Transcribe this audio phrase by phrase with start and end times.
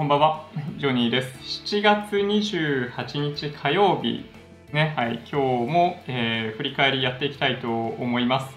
[0.00, 0.46] こんばんは、
[0.78, 1.62] ジョニーです。
[1.66, 4.24] 7月28日火曜日、
[4.72, 8.56] ね、はい、今日も、えー、振り返りやっていきたいと思います。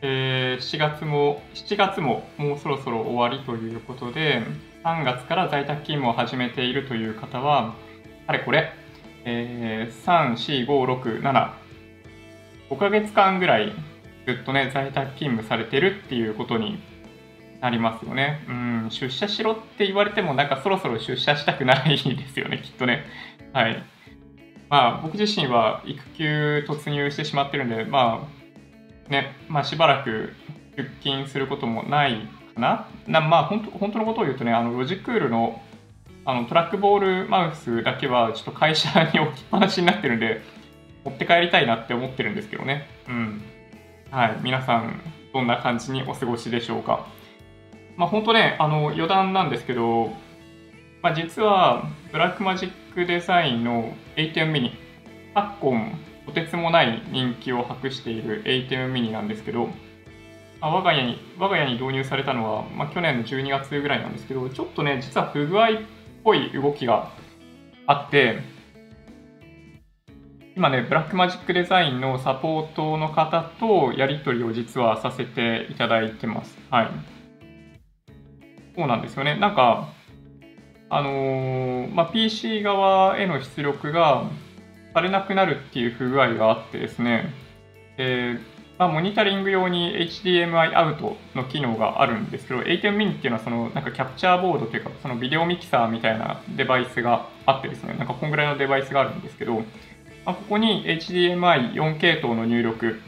[0.00, 4.44] えー、7月も、7月ももうそろそろ終わりということで、
[4.84, 7.74] 3月から在宅勤務を始めているという方は、
[8.28, 8.72] あれこれ、
[9.24, 11.50] えー、3、4、5、6、7、
[12.70, 13.72] 5ヶ月間ぐらい
[14.24, 16.80] ずっとね、在宅勤務されてるっていうことに
[17.60, 18.44] なりますよね。
[18.48, 23.04] うん、出社しろって言われてもなんかそろそろ出社したくないですよね、 きっとね。
[23.52, 23.82] はい。
[24.68, 28.26] まあ僕自身は育休突入してしまってるんで、ま
[29.08, 30.34] あね、まあしばらく
[30.76, 32.86] 出勤することもないかな。
[33.06, 35.60] なまあ本当本当のことを言うとね、あのロジクールの
[36.24, 40.42] あのトラックボールマウスだけはちょっと会社に置きっぱなしになってるんで、
[41.04, 42.88] 持って帰りたいなって思ってるんですけどね。
[43.08, 43.42] うん。
[44.10, 44.36] はい。
[44.42, 45.00] 皆さん、
[45.32, 47.06] どんな感じにお過ごしでしょうか？
[47.96, 50.12] まあ、本当ね、あの余談なんですけど、
[51.02, 54.72] まあ、実はブラックマジックデザインの ATM ミニ、
[55.34, 59.66] 昨今とてつもない人気を博している ATM ミニなんですけど、
[60.60, 65.70] まあ、我が家に我が家に導入されたのは、まあ、去年の12月ぐらいなんですけど、ちょっとね、実は不具合っ
[66.22, 67.10] ぽい動きが
[67.86, 68.38] あって、
[70.56, 76.58] 今ね、ブラックマジックデザインのサポートの方とやり取りを実はさせていただいてます。
[76.70, 77.19] はい。
[78.80, 79.36] そうなんですよね。
[79.36, 79.92] なんか、
[80.88, 84.24] あのー、まあ、PC 側への出力が
[84.94, 87.30] されなくなるっていう不具合があってですね、
[87.98, 99.56] えー、まあ、モニタリング用に HDMI アウトの機能があるんですけど、ATEM mini っていうのはそのなんかキャプチャーボードというか、そのビデオミキサーみたいなデバイスがあってですね、なんかこんぐらいのデバイスがあるんですけど、
[100.24, 102.98] まあ、ここに HDMI4 系統の入力、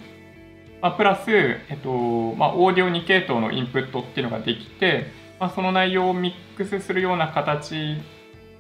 [0.83, 8.01] まあ、プラス、えっとまあ、オーディオ2系統のインプットっていうのができて、まあ、その内容をミックスするような形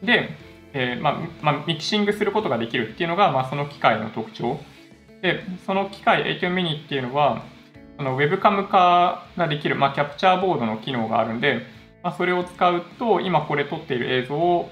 [0.02, 0.30] で、
[0.72, 4.58] えー、まあまあ、ミキシングすることができるっていうのが、まあ、その機械の特徴。
[5.22, 7.44] で、その機械 AQMINI っていうのは、
[7.98, 11.60] そのウェブカム化ができる、まあ、キャプチャーボードの機能があるんで、
[12.02, 14.68] まあ、それを使うと、今これ撮っている映像を、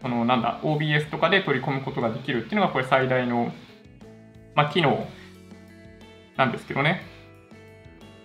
[0.00, 3.52] そのなんだ、OBS とかで取り込むことができるっていうのが、これ最大の、
[4.54, 5.08] まあ、機能
[6.36, 7.02] なんですけどね。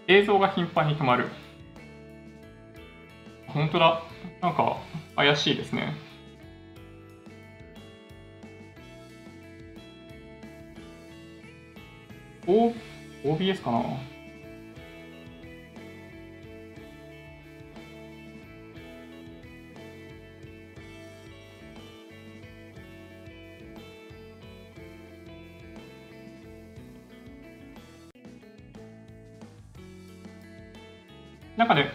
[0.08, 1.26] 映像が頻繁に止まる。
[3.58, 4.04] 本当だ。
[4.40, 4.78] なんか、
[5.16, 5.96] 怪しいですね。
[12.46, 12.72] お、
[13.24, 13.84] OBS かな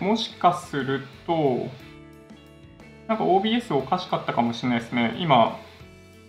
[0.02, 1.68] もしかすると、
[3.06, 5.14] なんか OBS おかしかったかもしれないですね。
[5.20, 5.60] 今、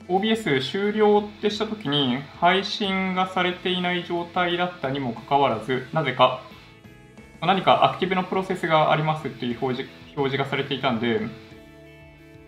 [0.07, 6.43] OBS 終了ってしたときに配信がされていない状態だったにもかかわらず、なぜか
[7.41, 11.21] 何かアクティブのプロセスがありますっていう表示表示がされていたんで、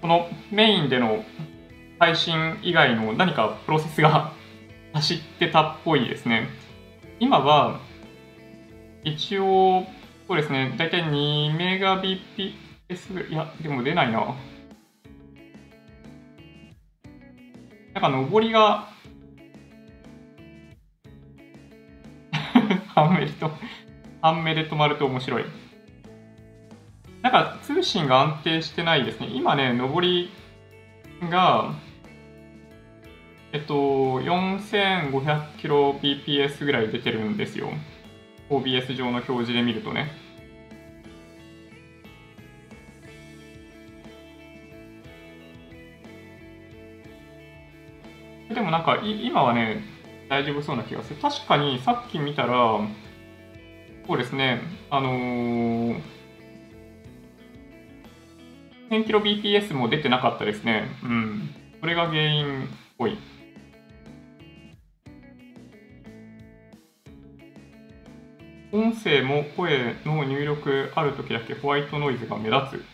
[0.02, 1.25] このメインでの
[1.97, 4.31] 配信以外の何かプロセスが
[4.94, 6.50] 走ってたっぽいですね。
[7.19, 7.80] 今は
[9.03, 9.88] 一応
[10.28, 14.36] そうですね、だいたい2メガ BPS ぐらいいや、でも出ないな。
[17.94, 18.90] なんか上りが
[22.96, 23.31] 半目で、
[24.22, 25.46] 半目で止まると面白い。
[27.22, 29.28] なんか通信が安定してないですね。
[29.28, 30.31] 今ね、上り
[31.30, 31.75] が、
[33.52, 37.69] えっと、4500kbps ぐらい出てるんですよ。
[38.50, 40.11] OBS 上の表示で見るとね。
[48.53, 49.83] でもなんか今はね、
[50.29, 51.19] 大丈夫そうな気がする。
[51.22, 52.79] 確かにさっき見たら、
[54.07, 56.01] そうですね、あのー、
[58.89, 60.88] 1000kbps も出てなかったですね。
[61.03, 61.50] うん。
[61.81, 62.68] それが原因っ
[62.98, 63.18] ぽい。
[68.75, 72.86] 音声も声の入力あるときだけホワイトノイズが目立つ。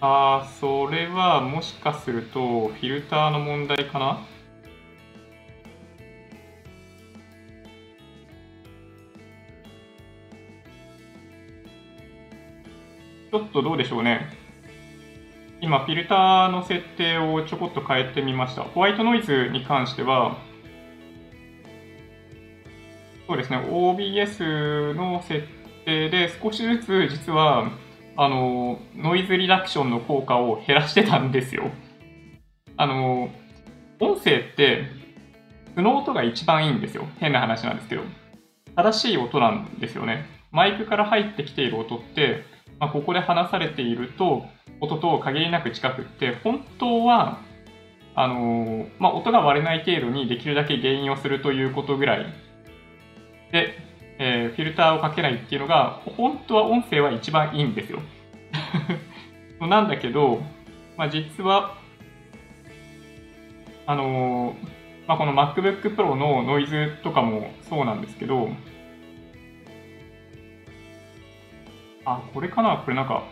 [0.00, 4.18] ああ、それはもしかするとフィルターの問題かな？
[13.30, 14.26] ちょっとどうでしょうね。
[15.60, 18.64] 今、フィルターの設定をちょこっと変えてみました。
[18.64, 20.36] ホワイトノイズに関しては、
[23.26, 25.46] そうですね、OBS の設
[25.84, 27.70] 定で少しずつ実は
[28.16, 31.70] あの、ノイズリダクションの効果を減らしてたんですよ。
[32.76, 33.28] あの、
[34.00, 34.84] 音声って、
[35.74, 37.06] 素の音が一番いいんですよ。
[37.18, 38.02] 変な話なんですけど。
[38.76, 40.26] 正しい音なんですよね。
[40.52, 42.44] マイクから入ってきている音って、
[42.78, 44.44] まあ、ここで話されていると、
[44.80, 47.40] 音と限りなく近くって、本当は、
[48.14, 52.26] あの、まあ、音が割れない程度にできるだけ原因をするということぐらい
[53.52, 53.78] で、
[54.18, 58.00] えー、フィルターをかけないっていうのが、本当は音声は一番いいんですよ。
[59.60, 60.42] なんだけど、
[60.96, 61.76] まあ、実は、
[63.86, 64.54] あのー、
[65.06, 68.50] まあ、この MacBook Pro のノイズとかもそうなんですけど、
[72.04, 72.76] あ、これかな？
[72.76, 73.24] これなんか、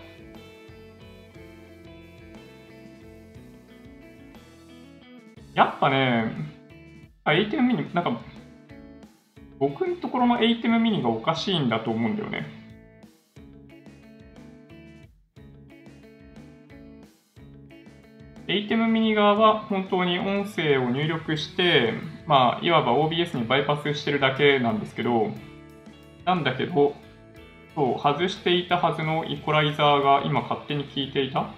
[5.54, 6.32] やっぱね、
[7.24, 8.20] ATEM ミニ、なんか、
[9.62, 12.46] 僕のところの ATEM ミニがおかしいんだと思うんだよね。
[18.48, 21.94] ATEM ミニ側は本当に音声を入力して、
[22.26, 25.30] まあ、いわば OBS にバイパスしてるだけなんですけど、
[26.24, 26.96] なんだけど、
[27.76, 31.54] そう、外していたはずのイコライザーが今勝手に効いていた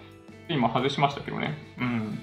[0.51, 1.55] 今外しましたけどね。
[1.79, 2.19] うん。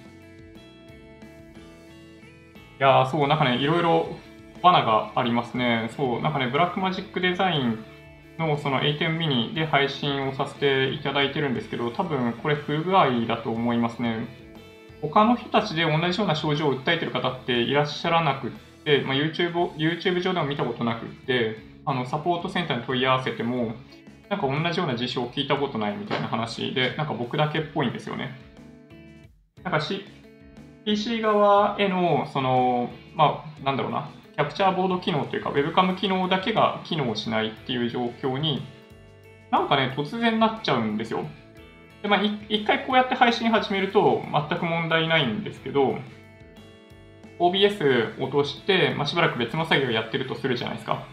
[2.80, 4.16] いやそう、なんかね、いろいろ
[4.64, 5.90] 罠がありますね。
[5.96, 7.84] そう、なんかね、ブラックマジックデザイン
[8.38, 14.28] のその A10 ミニで配信をさせていただいてるんですけど、多分これ不具合だと思いますね。
[15.02, 18.52] 他の人たちで同じような症状を訴えてる方っていらっしゃらなくっ
[18.84, 23.74] て、まあ、YouTube, YouTube 上でも見たことなくって、あのサポートセンターに問い合わせても、
[24.30, 28.40] なんか同じような事象を聞いたことないみたいな話で、なんか僕だけっぽいんですよね。
[29.64, 29.86] なんか
[30.86, 38.66] PC 側への、その、まあ、なんだろうな、キャプチャーボード機能というか、ウェブカム機能だけが機能しないっていう状況に、
[39.52, 41.26] なんかね、突然なっちゃうんですよ。
[42.02, 45.98] で、まあ、一回こうやって配信始めると全く問題ないんですけど、
[47.40, 51.06] OBS を通して、まあ、しばらく別の作業をやってるとするじゃないですか。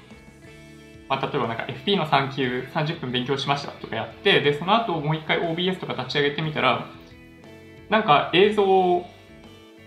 [1.08, 6.86] まあ、例えばなんか FP の3級30分勉強しましたとかやって、で、その後もう一回 OBS とか立ち上げてみたら、
[7.88, 8.64] なんか映像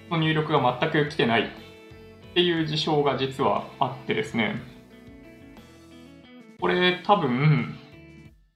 [0.10, 1.52] の入力が全く来てない
[2.32, 4.56] っていう事象が実はあってですね、
[6.60, 7.78] これ多分、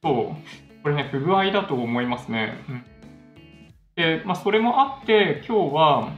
[0.01, 2.53] そう、これね、不具合だと思いますね。
[3.95, 6.13] で、まあ、それもあって、今日は、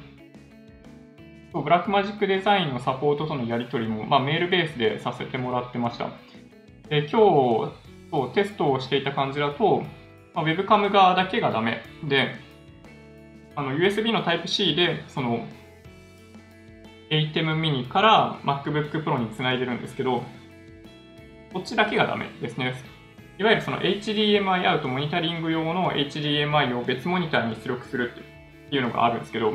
[1.53, 6.09] ブラックマジックデザインのサポートとのやり取りも、まあ、メールベースでさせてもらってました。
[6.89, 7.71] で、今日、
[8.11, 9.83] そうテストをしていた感じだと、
[10.35, 12.35] まあ、ウェブカム側だけがダメで、
[13.55, 15.47] あの USB の Type-C でその
[17.09, 20.23] ATEM mini から MacBook Pro につないでるんですけど、
[21.53, 22.75] こっちだけがダメですね。
[23.39, 28.11] いわゆるその HDMI アウトモニタリング用の HDMI を別モニターに出力する
[28.65, 29.53] っていうのがあるんですけど、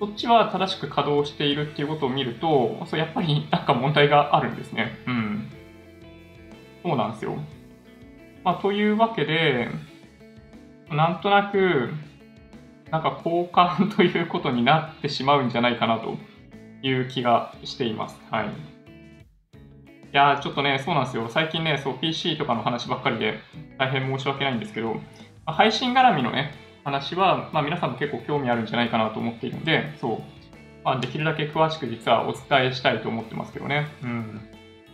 [0.00, 4.98] そっちは正しく稼働しているっていうことを見ると、そうやっぱり なんか問題があるんですね。
[5.06, 5.50] うん。
[6.82, 7.36] そうなんですよ。
[8.42, 9.68] まあ、というわけで、
[10.90, 11.90] なんとなく、
[12.90, 16.18] なんか交換ということになってしまうんじゃないかなと
[16.88, 18.20] いう気がしています。
[18.30, 18.46] はい。
[18.46, 18.48] い
[20.12, 21.28] やちょっとね、そうなんですよ。
[21.28, 23.40] 最近ね、そう PC とかの話ばっかりで
[23.78, 25.00] 大変申し訳ないんですけど、
[25.46, 26.52] 配信絡みのね、
[26.84, 30.18] 話は、まあ、皆さんも結構興味あるんじゃないかなと思っているので、そう、
[30.84, 33.88] まあ、できるだけ詳しく実はお伝えしたいと思ってますけどね。
[34.02, 34.40] うん。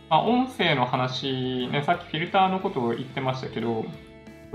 [0.09, 3.85] まあ、音声の話、ね、さっきフィルターのことを言ってましたけど、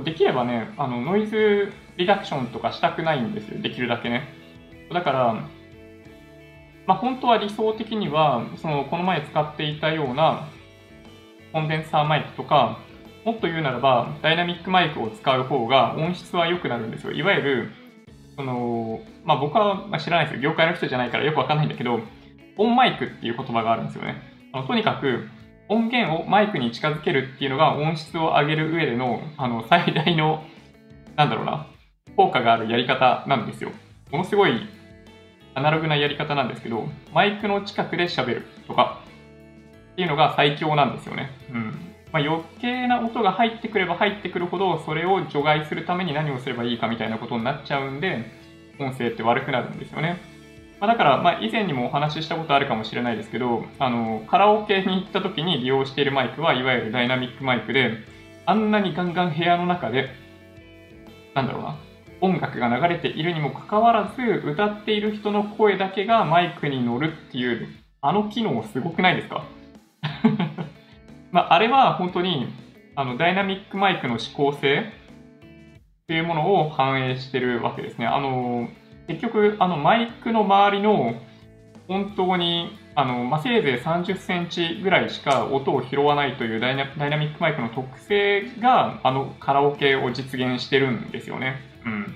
[0.03, 4.25] できればね、あのノイズリダクションとかしたくないんですよ、できるだけね。
[4.93, 5.43] だから、
[6.87, 10.49] まあ、本当は理想的には、そのこの前使っていたような
[11.53, 12.79] コンデンサーマイクとか、
[13.25, 17.13] もっと言うならば、ダイナミックマイクを使う方が音質は良くなるんですよ。
[17.13, 17.73] いわゆる、
[18.37, 20.43] その、まあ、僕は知らないですよ。
[20.43, 22.01] 業界の人じゃないからよくわかんないんだけど、
[22.57, 24.23] オンマイクっていう言葉があるんですよね。
[24.53, 25.29] あのとにかく、
[25.69, 30.45] 音源をマイクに近づけるっていうのが音質を上げる上での、あの、最大の、
[31.17, 31.67] なんだろうな、
[32.17, 33.73] 効果があるやり方なんですよ。
[34.13, 34.53] ものすごい
[35.57, 39.01] アナログなやり方なんですけど、マイクの近くで喋るとか
[39.93, 41.31] っていうのが最強なんですよね。
[41.51, 41.65] うん。
[42.13, 48.31] まあ、余計な音が入ってくれば入ってくるほど、それを除外するために何をすればいいかみたいなことになっちゃうんで、
[48.79, 50.19] 音声って悪くなるんですよね。
[50.79, 57.95] まあ、だから、まあ、以前にもお話ししたことあるかもしれないですけど、あの、カラオケに行った時に利用しているマイクは、いわゆるダイナミックマイクで、
[58.45, 60.11] あんなにガンガン部屋の中で、
[61.35, 61.77] なんだろうな、
[62.21, 67.69] 音楽が流れているにもかかわらず、歌っている人の声だけがマイクに乗るっていう、
[68.01, 69.45] あの機能すごくないですか？
[71.33, 72.49] まあ、あれは本当に、
[72.95, 74.93] あの、ダイナミックマイクの指向性
[76.07, 78.07] というものを反映してるわけですね。
[78.07, 78.69] あの、
[79.09, 81.15] 結局、あの、マイクの周りの
[81.89, 86.85] 本当にあの、まあ、せいぜい30センチぐらいしか音を拾わないというダイナ
[87.17, 91.57] ミックマイクの特性が、あのカラオケを実現してるんですよね。
[91.87, 92.15] うん。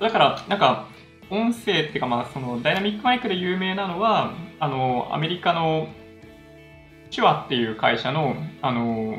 [0.00, 0.88] だから、なんか、
[1.30, 5.88] 音声っていうか、まあ、そのダイナミックマイクで有名なのは、あの、アメリカの
[7.10, 9.16] 手話っていう会社の、あの、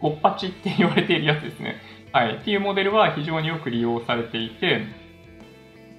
[0.00, 1.76] ゴッパチって言われているやつですね。
[2.12, 2.36] はい。
[2.36, 4.82] っていうモデルは非常によく利用されていて、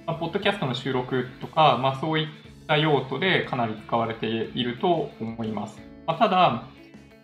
[0.06, 2.26] まあ、ポッドキャストの収録とか、まあ、そういっ
[2.66, 5.80] た用途でかなり使われていると思います。
[6.06, 6.64] まあ、ただ、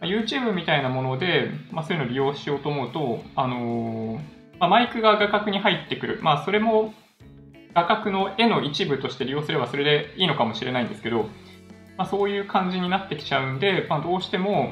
[0.03, 4.21] YouTube みたいなもので、まあ、そういうのを利用しようと思うと、あのー、
[4.59, 6.19] まあ、マイクが画角に入ってくる。
[6.23, 6.93] まあ、それも
[7.75, 11.29] 画角の絵の一部として利用すればそれでいいのかもしれないんですけど、
[11.97, 14.71] まあ、そういう感じになってきちゃうんで、まあ、どうしても、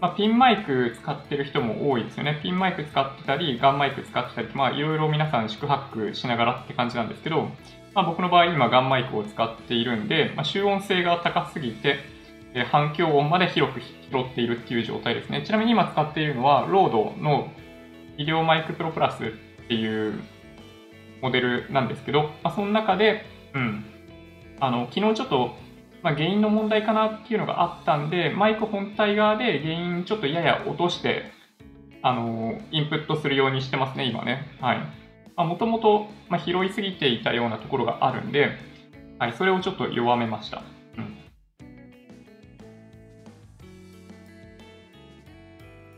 [0.00, 2.40] まあ、ピンマイク使ってる人も多いですよね。
[2.42, 7.48] ピンマイク使ってたり、ガンマイク使ってたり、まあいろいろ皆さん四苦八苦しながらって感じなんですけど、
[7.94, 12.13] まあ、僕の場合今ガンマイクを使っているんで、まあ、集音性が高すぎて、
[12.54, 13.86] え反響音まで広く拾
[14.20, 15.42] っているっていう状態ですね。
[15.44, 17.50] ちなみに今使っているのは、ロードの
[18.16, 19.28] 医療マイクプロプラスっ
[19.68, 20.20] ていう
[21.20, 23.84] モデルなんですけど、まあ、その中で、うん、
[24.60, 25.56] あの、昨日ちょっと
[26.04, 31.32] まあ、原因の問題かなっていうのがあったんで、マイク本体側で原因ちょっとやや落として、
[32.02, 34.46] あのインプットするようにしてますね、今ね。
[34.60, 34.80] はい。
[35.34, 36.08] もともと
[36.44, 38.50] 拾いすぎていたようなところがあるんで、
[39.18, 40.62] はい、それをちょっと弱めました。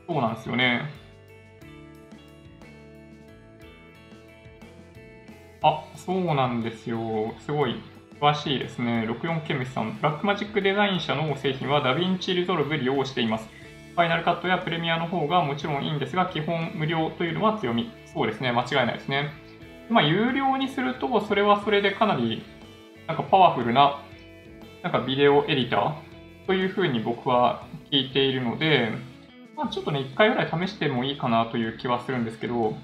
[0.06, 0.82] そうなんですよね。
[5.62, 7.34] あ、そうなんですよ。
[7.40, 7.82] すごい
[8.20, 9.06] 詳しいですね。
[9.08, 9.96] 64ケムスさん。
[9.96, 13.48] Blackmagic Design 社の製品は DaVinci Resolve 利用しています。
[13.94, 17.90] Final Cut やプレミアの方がもちろんいいんですが、基本無料というのは強み。
[18.12, 18.52] そうですね。
[18.52, 19.32] 間違いないですね。
[19.90, 22.42] まあ、有料にすると、それはそれでかなり、
[23.06, 24.02] なんかパワフルな、
[24.82, 28.92] なんかビデオエディターというふうに僕は聞いているので、
[29.56, 32.76] まあ、ちょっとね、一回ぐらい試してもいいかなという気はするんですけど、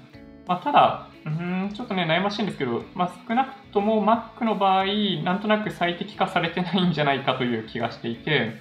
[0.47, 4.85] まあ、ただ、うん、ちょっとね、悩ましいんですけど、まあ、少なくとも Mac の場合、
[5.23, 8.55] なんとなく最適化されてないんじゃないかという気がしていて、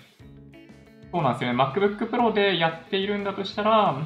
[1.11, 1.63] そうなんですよね。
[1.63, 3.97] MacBook Pro でやっているんだとしたら、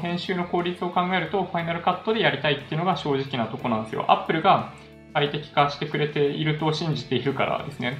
[0.00, 4.10] 編集の効率を考えると、Final Cut でやりたいっていうのが正直なとこなんですよ。
[4.10, 4.72] Apple が
[5.14, 7.98] 最適化してくれていると信じているからですね。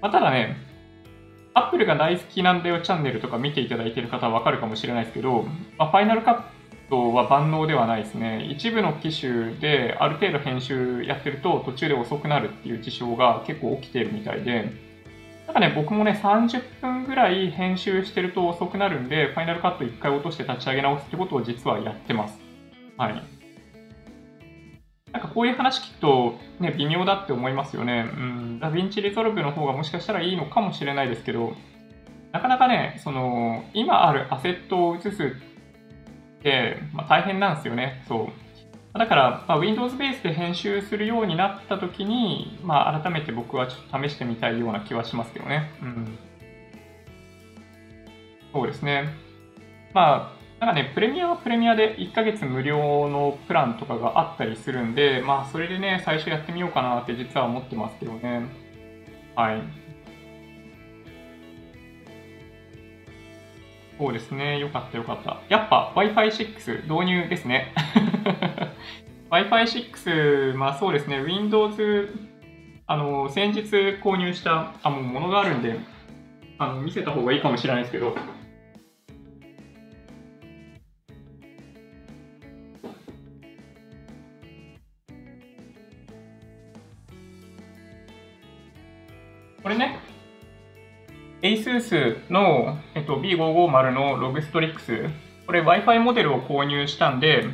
[0.00, 0.56] まあ、ただね、
[1.66, 5.44] Apple が大好きなんだよチャンネルとか見ていただいてる方はわかるかもしれないですけど、
[5.78, 6.42] まあ、Final Cut
[6.88, 8.46] トは万能ではないですね。
[8.50, 14.72] 一部の機種である程度編集やってると途中で遅くなるっていう事象が結構起きてるみたいで、
[15.46, 22.38] なんかね、僕もね、30分ぐらい編集してると遅くなるんで、 Final Cut 1回落として立ち上げ直すってことを実はやってます。
[22.96, 23.37] はい。
[25.12, 28.10] なんかこういう話聞くと、ね、微妙だって思いますよね。
[28.14, 31.54] うん、 DaVinci Resolve の方がもしかしたらいいのかもしれないですけど、
[32.32, 35.36] なかなかね、その、今あるアセットを移す、
[36.92, 38.04] まあ、大変なんですよね。
[38.06, 38.30] そ
[38.94, 38.98] う。
[38.98, 45.70] だから、まあ、Windows ベースで編集するようになった時に、まあ、改めて僕はちょっと試してみたいような気はしますけどね。
[45.82, 46.18] うん。
[48.52, 49.08] そうですね。
[49.94, 58.42] まあ、なんかね、プレミアはプレミアで1ヶ月無料のプランとかがあったりするんで、まあ、それでね、最初やってみようかなって実は思ってますけどね。
[59.36, 59.62] はい。
[63.98, 64.58] そうですね。
[64.58, 65.40] よかったよかった。
[65.48, 67.72] やっぱ Wi-Fi 6導入ですね。
[69.30, 71.20] Wi-Fi 6、まあそうですね。
[71.20, 72.08] Windows、
[72.86, 73.62] あの、先日
[74.02, 75.78] 購入したあもうものがあるんで、
[76.58, 78.16] あの見せた方がいいかもしれないですけど、
[89.68, 89.98] これね、
[91.42, 95.10] ASUS の、えっと、B550 のログストリックス、
[95.44, 97.44] これ Wi-Fi モデルを購入したんで、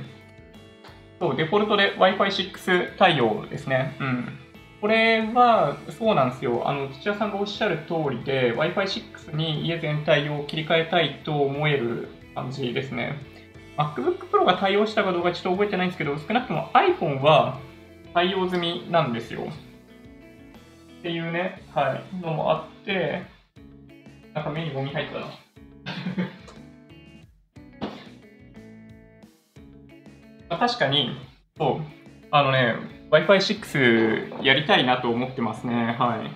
[1.18, 3.96] そうデフォルトで Wi-Fi6 対応ですね。
[3.98, 4.38] うん。
[4.80, 6.62] これは、そうなんですよ。
[6.68, 13.18] あの、土屋さんがおっしゃる通りで、Wi-Fi6 に家全体を切り替えたいと思える感じですね。
[13.76, 17.58] MacBook Pro が対応したかどうかちょっと覚えてないんですけど、少なくとも iPhone は
[18.12, 19.48] 対応済みなんですよ。
[21.04, 23.26] っていうね、はい、のもあって、
[24.32, 25.26] なんか目にゴミ入ったな。
[30.48, 31.14] まあ、確かに、
[31.58, 31.80] そう、
[32.30, 32.76] あのね、
[33.10, 35.94] Wi-Fi6 やりたいなと思ってますね。
[35.98, 36.30] はい。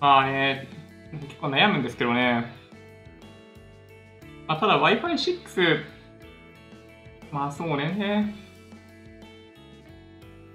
[0.00, 0.66] まあね、
[1.12, 2.52] 結構悩むんですけどね。
[4.48, 5.84] まあ、ただ Wi-Fi6
[7.30, 8.34] まあそうね。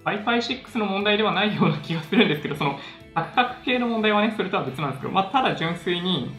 [0.03, 2.77] Wi-Fi6 の問題ではないような気がするんですけど、その、
[3.15, 6.31] カクカク系の問題はね、それとは別なんですけど、まあ、ただ純粋に、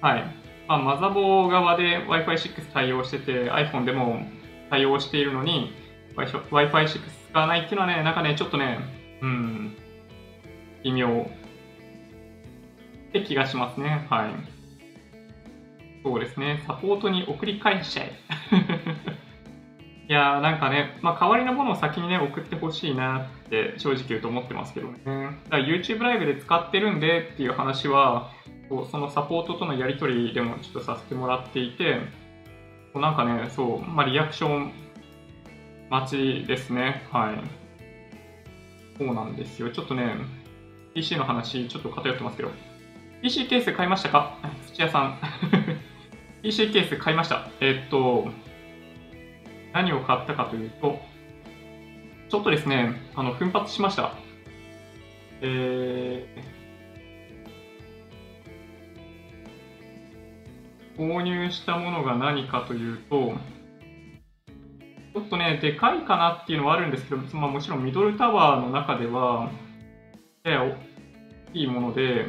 [0.00, 0.24] はい。
[0.66, 4.22] まあ、マザボー側で Wi-Fi6 対応してて、iPhone でも
[4.70, 5.74] 対応しているのに、
[6.16, 8.78] Wi-Fi6 使わないっていうのはね、なんかね、ちょっとね、
[9.20, 9.76] うん、
[10.82, 11.30] 微妙
[13.08, 14.06] って気がしますね。
[14.08, 14.30] はい。
[16.02, 18.12] そうですね、サポートに送り返しちゃえ。
[20.12, 24.98] いやーなんかね、まあ、代わりのものを先にね、送ってほしいなって正直言うと思ってますけどね。
[25.04, 28.30] だから YouTube ライブで使ってるんでっていう話は、
[28.68, 31.96] こうそのサポートとのやり取りでもちょっとさせてもらっていて、
[32.92, 34.72] こうなんかね、そう、まあ、リアクション
[35.88, 37.06] 待ちですね。
[37.10, 38.98] はい。
[38.98, 39.70] そうなんですよ。
[39.70, 40.14] ちょっとね、
[40.92, 42.50] PC の話、ちょっと偏ってますけど。
[43.22, 44.36] PC ケース買いましたか？
[44.74, 45.18] 土屋さん。
[46.42, 47.48] PC ケース買いました。
[47.62, 48.28] えっと、
[49.72, 50.98] 何を買ったかというと、
[52.28, 54.14] ちょっとですね、あの、奮発しました。
[55.40, 63.34] えー、購入したものが何かというと、
[65.14, 69.50] ちょっとね、でかいかなっていうのはあるんですけど、まあ、もちろんミドルタワーの中では、
[70.44, 72.26] やや大きいもので、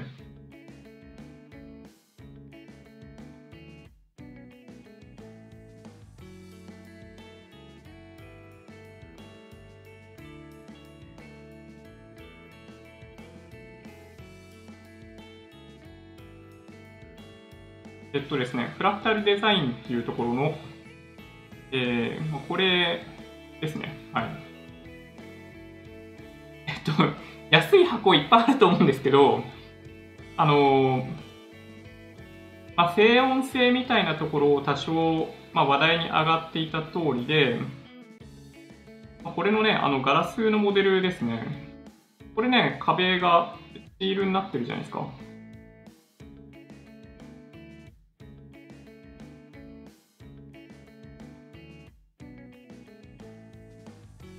[18.14, 20.56] えっとですね、フラクタルデザインっていうところの、
[21.72, 23.04] えー、これ
[23.60, 23.96] ですね。
[24.14, 24.26] はい。
[26.68, 26.92] えっと、
[27.50, 29.44] 安い箱いっぱいあると思うんですけど、
[30.38, 31.08] あの
[32.76, 37.60] まあ、静音性みたいなところを多少、まあ、話題に上がっていた通りで、
[39.24, 41.44] これのね、あのガラスのモデルですね。
[42.36, 45.08] これね、壁がスチールになってるじゃないですか。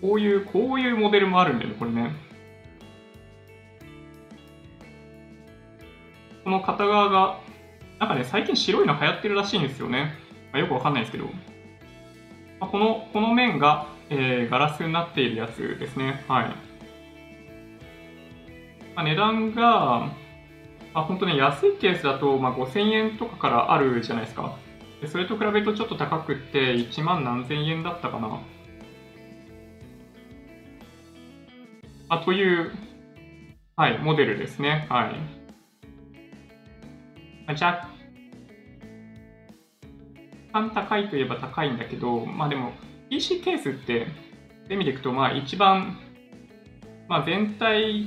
[0.01, 2.13] こういう、こういうモデルもあるんだよね、これね。
[6.45, 7.41] この片側が、
[7.99, 10.15] なんかね、最近白いの流行ってるらしいんですよね。
[10.53, 11.25] まあ、よくわかんないですけど。
[12.61, 16.23] まあ、この、この面が、えー、ガラスになっているやつですね。
[16.29, 16.45] はい。
[18.95, 20.13] まあ、値段が、
[20.93, 24.57] まあ、本当ね、安いケースだと、まあ、5000円とかからあるじゃないですか。
[25.07, 28.41] それと比べるとちょっと高くって、1万何千円だったかな。
[32.09, 32.71] あ、という、
[33.77, 34.87] はい、モデルですね。
[34.89, 35.15] はい。
[37.53, 37.89] 若
[40.53, 42.73] 干高いといえば高いんだけど、まあでも、
[43.11, 44.07] PC ケースって、
[44.71, 45.99] 意味でいくと、まあ一番、
[47.09, 48.07] まあ全体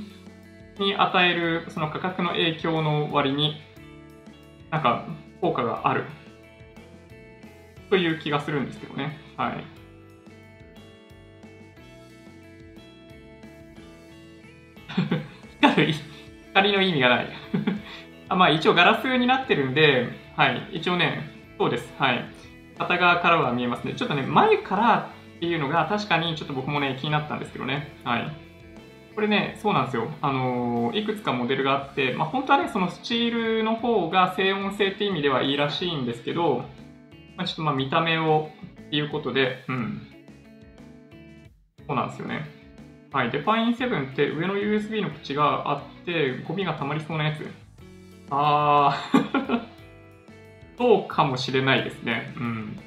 [0.78, 3.60] に与えるその価格の影響の割に、
[4.70, 5.04] なんか
[5.40, 6.04] 効果がある
[7.90, 9.18] という気がするんですけどね。
[9.36, 9.77] はい。
[15.78, 15.94] 光る、
[16.54, 17.26] 光の意味がない
[18.28, 18.36] あ。
[18.36, 21.94] まあ一応ガラスになってるんで、はい、一応ね、そうです。
[21.98, 22.24] はい。
[22.78, 23.94] 片側からは見えますね。
[23.94, 27.92] ちょっとね、前からっていうのが確かにちょっと僕もね、気になったんですけどね。
[28.04, 28.30] はい。
[29.14, 30.08] これね、そうなんですよ。
[30.22, 36.64] あのー、いくつかモデルがあって、まあ本当はね、そのスチールの方が静音性って意味ではいいらしいんですけど、
[37.36, 38.50] まあ、ちょっとまあ見た目を
[38.86, 40.06] っていうことで、うん。
[41.86, 42.57] そうなんですよね。
[43.18, 47.44] はい、デパイン7って上の USB の口があって、ゴミが溜まりそうなやつ。
[48.30, 49.62] あー
[50.78, 52.32] そうかもしれないですね。
[52.36, 52.78] うん。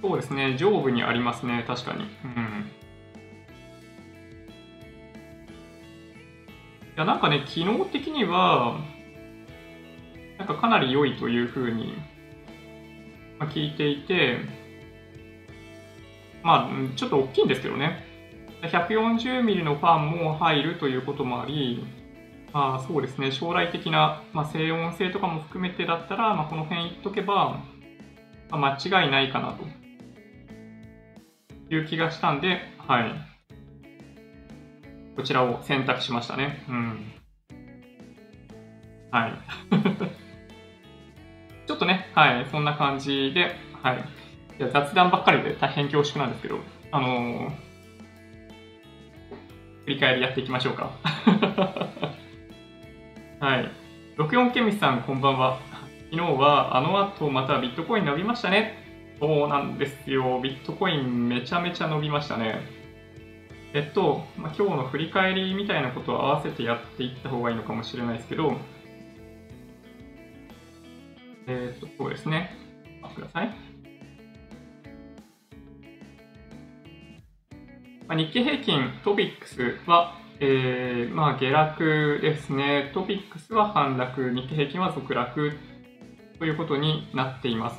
[0.00, 2.04] そうですね、上部にありますね、確かに。
[2.04, 2.06] うん。
[2.06, 2.08] い
[6.96, 8.80] や、なんかね、機能的には、
[10.38, 11.92] なんかかなり良いというふうに、
[13.40, 14.38] 聞いていて、
[16.42, 18.04] まあ、ちょっと大きいんですけどね。
[18.62, 21.84] 140ミリのファンも入るということもあり、
[22.52, 27.62] まあ、そうですね、将来的な、まあ、静音性とかも含めてだったら、まあ、この辺言っとけば、
[28.50, 29.64] まあ、間違いないかなと
[31.74, 33.12] いう気がしたんで、はい。
[35.16, 36.64] こちらを選択しましたね。
[36.68, 37.12] うん。
[39.10, 39.32] はい。
[41.66, 44.04] ちょっとね、はい、そんな感じで、はい。
[44.58, 46.58] いや雑談ばっかりで大変恐縮なんですけど、
[46.90, 47.50] あのー、
[49.84, 50.90] 振り返りやっていきましょうか。
[53.38, 53.70] はい。
[54.16, 55.60] 64ケミさん、こんばんは。
[56.10, 58.82] 昨日はあの後またビットコイン伸びましたね。
[59.20, 60.40] そうなんですよ。
[60.42, 62.60] ビットコインめちゃめちゃ伸びましたね。
[63.74, 68.56] えっと、まあ、今日の振り返りみたいなことを合わせてやっていった方がいいのかもしれないですけど、
[71.46, 72.56] えっと、そうですね。
[73.02, 73.67] あください。
[78.08, 82.90] まあ、日経平均、トピックスは、えー、まあ下落ですね。
[82.94, 85.52] トピックスは反落、日経平均は続落
[86.38, 87.78] ということになっています。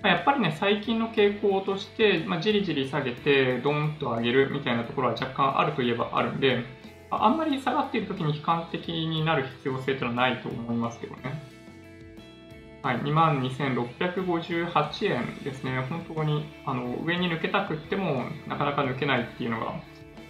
[0.00, 6.62] まあ、やっぱりね、最近の傾向として、まあ、じりじり下げて、ドーンと上げるみたいなところは若干あるといえばあるんで、
[7.10, 11.53] あんまり下がっている時に悲観的になる必要性というのはないと思いますけどね。
[12.84, 15.80] はい、22,658円ですね。
[15.88, 19.80] 本当にあの上に抜けたくってもなかなか抜けないっていうのが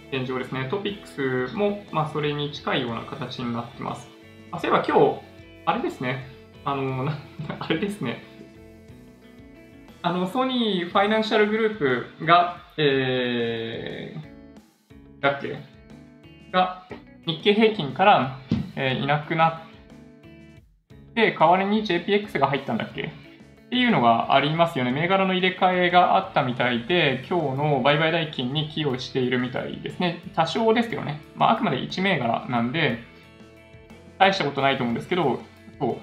[0.09, 0.69] 現状ですね。
[0.71, 1.07] トピック
[1.49, 4.07] スも、まあ、それに近いような形になってます。
[4.53, 5.19] あそういえば今日、
[5.65, 6.29] あれですね。
[6.63, 7.11] あの、
[7.59, 8.23] あれですね。
[10.01, 15.57] あの、ソニーファイナンシャルグループが、えー、だっけ？
[16.53, 16.85] が、
[17.25, 18.39] 日経平均から、
[18.77, 19.64] えー、いなくなっ
[21.15, 23.03] で、代わりに JPX が入ったんだっけ？
[23.03, 23.09] っ
[23.69, 24.91] ていうのがありますよね。
[24.91, 30.21] 銘柄の入れ替えがあったみたいで、今日の売買代金に寄与しているみたいですね。
[30.35, 31.21] 多少ですけどね。
[31.35, 32.99] まあ、あくまで1銘柄なんで、
[34.19, 35.41] 大したことないと思うんですけど、
[35.79, 35.97] そう。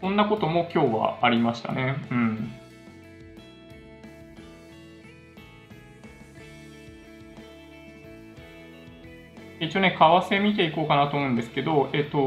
[0.00, 1.96] そんなことも今日はありましたね。
[2.10, 2.52] うん。
[9.60, 12.18] 一応ね、為替見ていこうかなと思うんですけど、えっと、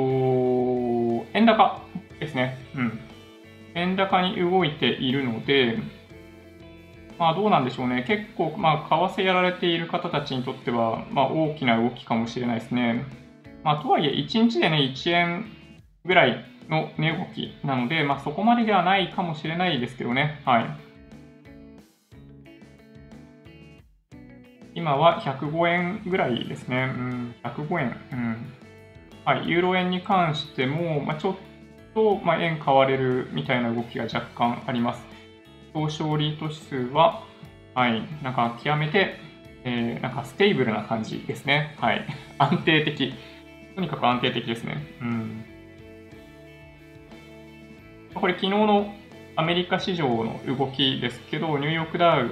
[1.34, 1.85] 円高
[2.20, 2.58] ですね。
[2.76, 3.00] うん。
[3.76, 5.78] 円高に動いているので、
[7.18, 8.04] まあどうなんでしょうね。
[8.08, 13.06] 結構、まあ為替やられている方たちにとっては、まあ大きな動きかもしれないですね。
[13.64, 15.46] まあとはいえ、1日でね、1円
[16.06, 20.42] ぐらいの値動きなので、まあそこまでではないかもしれないですけどね。
[20.46, 20.66] はい。
[24.76, 26.94] 今は105円ぐらいですね。
[26.96, 27.98] うん、105円。
[28.12, 28.54] うん。
[29.24, 31.36] はい、ユーロ円に関しても、まあ、ちょっ
[31.96, 35.04] と、まあ、円買われるみたいな動きが若干あります。
[35.74, 37.24] 東証リート指数は、
[37.74, 39.16] はい、なんか極めて、
[39.64, 41.76] えー、なんか stable な感じですね。
[41.80, 42.06] はい。
[42.38, 43.14] 安定的。
[43.76, 44.78] とにかく安定的ですね。
[45.02, 45.46] うん。
[48.14, 48.94] これ昨日の
[49.36, 52.32] アメリカ市場の動きですけど、ニューヨークダウ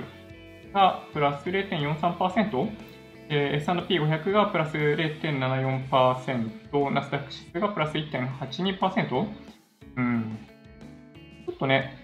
[0.73, 2.69] がプラス0.43%、
[3.30, 9.28] S&P500 がプラス0.74%、ナスダック指数がプラス1.82%、
[9.97, 10.38] うん。
[11.45, 11.97] ちょっとね、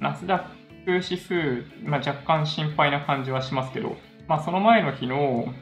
[0.00, 5.52] ナスダック指数、まあ、若干心配な感じはしますけど、まあ、その前の日の、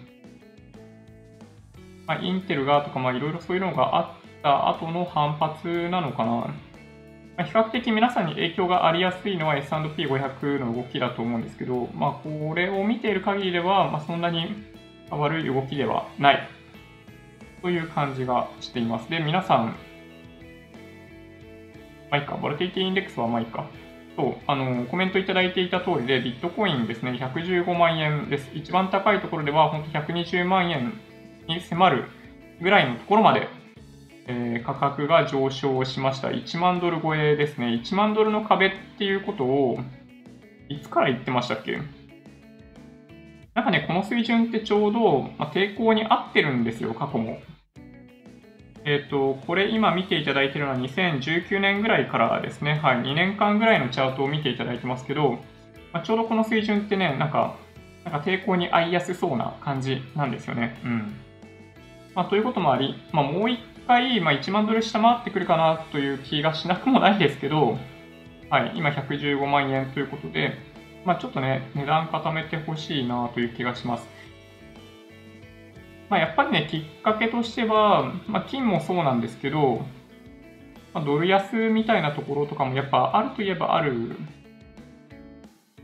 [2.07, 4.07] まあ、インテルがとか、まあ、いろいろそういうのがあっ
[4.43, 6.55] た後の反発なのかな。
[7.37, 14.47] まあ、比較的皆さんに影響がありやすいのは S&P500 の動きだと思うんですけど、まあ、これを見ている限りでは、まあ、そんなに
[15.11, 16.49] 悪い動きではない
[17.67, 19.11] という感じがしています。
[19.11, 19.73] で、皆さん、ま
[22.13, 23.67] あいいか、ボラティティインデックスはまあいいか。
[24.15, 28.49] そう、あの、コメントいただいていた通りで、ビットコインですね、115万円です。
[28.55, 30.93] 一番高いところでは、本当120万円
[31.49, 32.05] に迫る
[32.63, 33.49] ぐらいのところまで、
[34.29, 36.29] えー、価格が上昇しました。
[36.29, 37.67] 1万ドル超えですね。
[37.85, 39.81] 1万ドルの壁っていうことを、
[40.69, 41.81] いつから言ってましたっけ？
[43.57, 47.39] なんかね、この水準ってちょうど、まあ、抵抗に合ってるんですよ、過去も。
[48.87, 55.41] えっ、と、これ今見ていただいているのは2019年ぐらいからですね、はい、2年間ぐらいのチャートを見ていただいてますけど、
[55.93, 57.57] まあ、ちょうどこの水準ってね、なんか、
[58.05, 60.79] なんか抵抗に合いやすそうな感じなんですよね。
[60.85, 61.17] うん。
[62.15, 67.77] まあ、ということもあり、まあ、もう一回、まあ、1万ドル下回ってくるかなという気がしなくもないですけど、
[68.51, 70.53] はい、今115万円ということで、
[71.05, 74.07] まあ、ちょっとね、値段固めてほしいなという気がします。
[76.09, 79.85] まあ、やっぱりね、きっかけとしては、まあ、金もそうなんですけど、
[80.95, 84.17] まあ、ドル安みたいなところとかもやっぱあるといえばある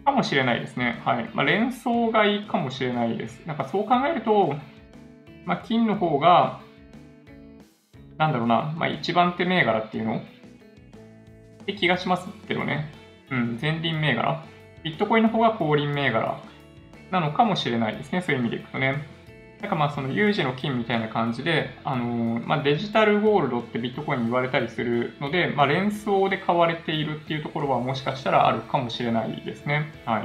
[0.05, 1.01] かもしれないですね。
[1.05, 1.29] はい。
[1.35, 3.45] まあ、連想買いかもしれないです。
[3.47, 4.55] なんかそう考えると、
[5.45, 6.61] まあ、金の方が、
[8.17, 10.19] なんだろうな、まあ、一番手銘柄っていうの？
[10.19, 12.93] って気がしますけどね。
[13.31, 14.45] うん、前輪銘柄。
[14.85, 16.41] ビットコインの方が後輪銘柄
[17.11, 18.23] なのかもしれないですね。
[18.23, 19.05] そういう意味でいくとね。
[19.63, 29.93] なんかまあその有事の金みたいな感じで、あのー、まあ、デジタルゴールドってビットコイン言われたりするので、まあ、連想で買われているっていうところはもしかしたらあるかもしれないですね。
[30.05, 30.23] はい。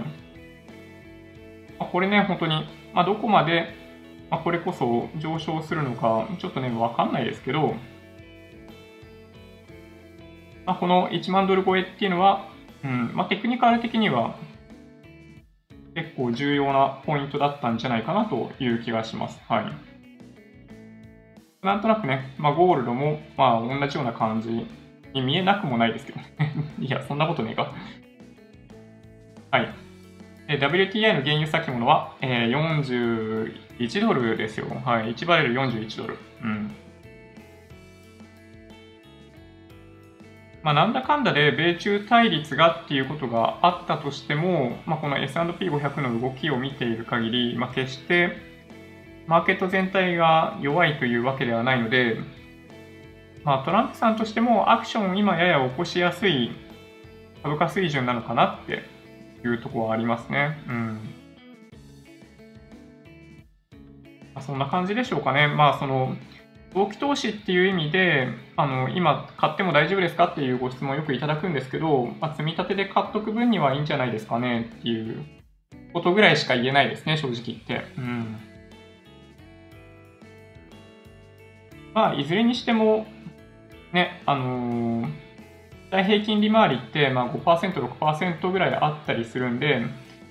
[1.78, 3.76] まあ、これね、本当に、まあ、どこまで、
[4.32, 7.76] まあ、これこそ上昇するのか、ちょっとね、わかんないですけど、
[10.66, 12.50] まあ、この1万ドル超えっていうのは、
[12.84, 14.36] うんまあ、テクニカル的には
[15.98, 19.42] 結構重要なポイントだったんじゃないかなという気がします。
[19.48, 21.66] はい。
[21.66, 24.68] なんとなくね、まあ、ゴールドも、まあ、同じような感じ
[25.12, 26.54] に見えなくもないですけどね。
[26.78, 27.74] いや、そんなことねえか。
[29.50, 29.74] はい。
[30.50, 34.68] WTI の原油先物は、えー、41ドルですよ。
[34.86, 35.16] はい。
[35.16, 36.18] 1バレル41ドル。
[36.44, 36.76] うん。
[40.68, 48.36] まあ、なんだかんだで米中対立がっていうことがあったとしても、まあ、この S&P500 の動きを見ている限り、まあ、決して
[49.28, 52.18] マーケット全体が弱いというわけではないので、
[53.46, 56.52] まあ、トランプさんとしてもアクションを今やや起こしやすい
[57.44, 58.84] 株価水準なのかなって
[59.48, 60.62] いうところはありますね。
[60.68, 61.00] うん。
[64.36, 65.48] まあ、そんな感じでしょうかね。
[65.48, 66.18] まあ、その、
[66.74, 75.26] 長期投資っていう意味で、あの、今買っても大丈夫ですかっていうご質問をよくいただくんですけど、まあ、積み立てで買っとく分にはいいんじゃないですかねっていう
[75.94, 77.86] ことぐらいしか言えないですね、正直言って。
[77.98, 78.38] うん。
[81.94, 83.08] まあ、いずれにしても、
[83.94, 85.12] ね、あのー、
[85.90, 89.82] 大平均利回りって、まあ5%、6%ぐらいあったりするんで、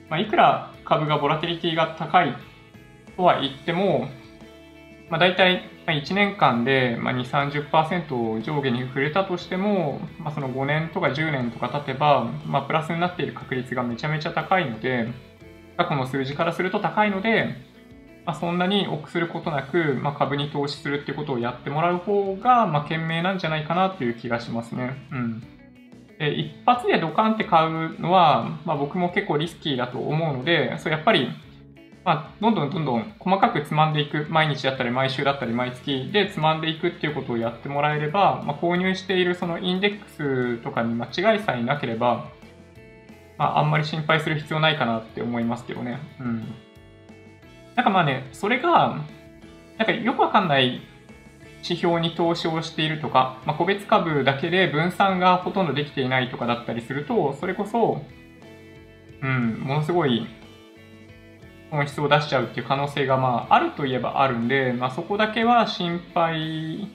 [0.08, 2.36] まあ、いくら株がボラティリティが高い
[3.16, 4.08] とは言っても、
[5.08, 15.08] まあ、大体1年間で2、30%上下に触れたとしても、まあ、その5年とか10年とか経てば、まあ、プラスになっている確率がめちゃめちゃ高いので、
[15.76, 17.54] 過去の数字からすると高いので、
[18.24, 24.96] まあ、そんなに臆することなく、まあ、株に投資するっていうことをやってもらう方が、まあ、賢明なんじゃないかなという気がしますね。
[25.12, 25.40] うん。
[26.18, 31.28] で一発でドカンって買うのは、まあ、僕も結構リスキーだと思うので、それやっぱり
[32.06, 42.30] まあ、どんどんどんどん細かくつまんでいく、毎日だったり毎週だったり毎月でつまんでいくっていうことをやってもらえれば、まあ、購入しているそのインデックスとかに間違いさえなければ、
[43.38, 45.98] まあ、あんまり心配する必要ないかなって思いますけどね。
[46.20, 46.54] うん。
[47.74, 49.00] なんかまあね、それが、
[49.76, 50.82] なんかよくわかんない
[51.64, 58.00] 指標に投資をしているとか、まあ、個別株だけで分散がほとんどできていないとかだったりすると、それこそ、
[59.22, 60.28] うん、ものすごい
[61.76, 66.88] 本質を出しちゃうっていう可能性がまああるといえばあるんで、まあ、そこだけは心配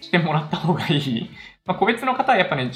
[0.00, 1.30] してもらった方がいい。
[1.66, 2.70] まあ、個別の方はやっぱね、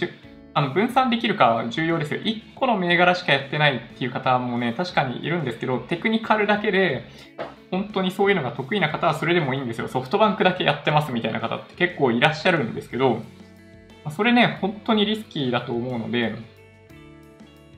[0.54, 2.20] あの分散できるか重要ですよ。
[2.20, 7.04] 1個の銘柄しかやってないっていう方もね、確かにいるんですけど、テクニカルだけで、
[7.70, 9.88] 本当にそういうのが得意な方はそれでもいいんですよ。
[9.88, 13.22] ソフトバンクだけやってますみたいな方って結構いらっしゃるんですけど、
[14.10, 16.34] それね、本当にリスキーだと思うので、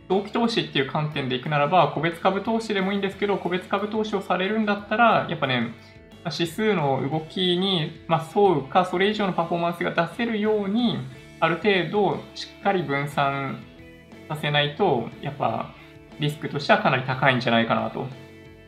[0.08, 5.72] 同期投資っていう観点でいくならば、個別株投資でもいいんですけど、個別株投資をされるんだったら、やっぱね、
[6.32, 10.98] 指数の動きに、ま沿うか、それ以上のパフォーマンスが出せるように、
[11.40, 13.58] ある程度しっかり分散
[14.28, 15.74] させないと、やっぱ
[16.18, 18.06] リスクとしてはかなり高いんじゃないかなと、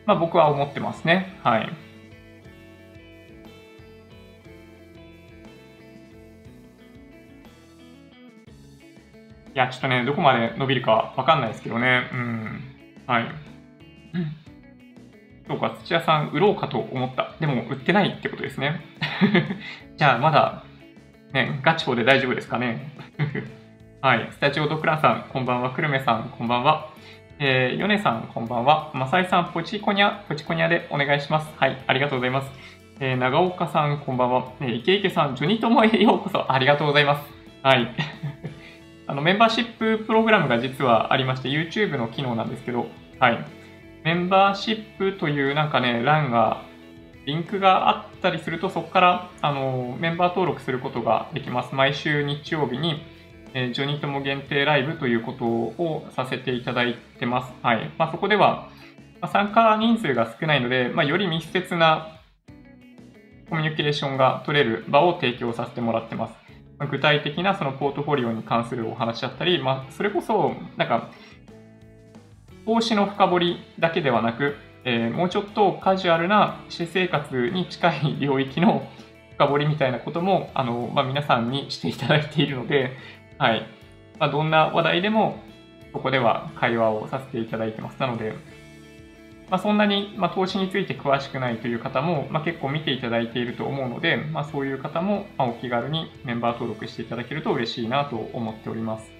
[0.05, 1.37] まあ、僕は思ってますね。
[1.43, 1.86] はい。
[9.57, 12.11] いや、ちょっとね、どこまで伸びるかわかんないですけどね。
[12.13, 12.61] うん。
[13.07, 13.25] はい。
[15.47, 17.33] そうか、土屋さん、売ろうかと思った。
[17.39, 18.81] でも、売ってないってことですね。
[19.97, 20.63] じゃあ、まだ、
[21.33, 22.91] ね、ガチ法で大丈夫ですかね。
[23.99, 24.27] はい。
[24.29, 25.71] スタジオドクラさん、こんばんは。
[25.71, 26.89] 久留米さん、こんばんは。
[27.39, 28.91] えー、ヨネさん、こんばんは。
[28.93, 31.51] マサイさん、ポチコニャ、ポチコニャでお願いします。
[31.57, 31.75] はい。
[31.87, 32.51] ありがとうございます。
[32.99, 34.51] えー、長岡さん、こんばんは。
[34.61, 36.51] えー、池池さん、ジョニトモへようこそ。
[36.53, 37.23] ありがとうございます。
[37.63, 37.87] はい。
[39.07, 42.87] あの、メンバーシッププログラムが実はありまして、YouTube の機能なんですけど、
[43.19, 43.45] はい。
[44.03, 46.61] メンバーシップというなんかね、欄が、
[47.25, 51.73] リンクがあったりすると、そこから、あの、メンバー登録することができます。
[51.73, 53.01] 毎週日曜日に、
[53.53, 57.53] えー、ジョニートモ限定ライブということをさせていただいてます。
[57.63, 57.91] はい。
[57.97, 58.69] まあ、そこでは、
[59.21, 62.19] まあ、参加人数が少ないので、まあ、より密接な
[63.49, 66.46] コミュニケーションが取れる場を提供させてもらってます。
[66.85, 71.09] 具体的なそのポートフォリオに関するお話だったり、まあ、それこそ、なんか、
[72.65, 78.87] 投資の深掘りだけではなく、えー、もうちょっとカジュアルな私生活に近い領域の
[79.33, 82.95] 深掘りみたいなことも、あの、まあ、皆さんにしていただいているので、
[83.37, 83.65] はい。
[84.19, 85.39] まあ、どんな話題でも、
[85.93, 87.99] ここでは会話をさせていただいてます。
[87.99, 88.35] なので、
[89.49, 99.11] まあ、そんなに、まあ、投資について詳しくないという方も、まあ、結構見ていただいていると思うので、まあ、そういう方も、まあお気軽にメンバー登録していただけると嬉しいなと思っております。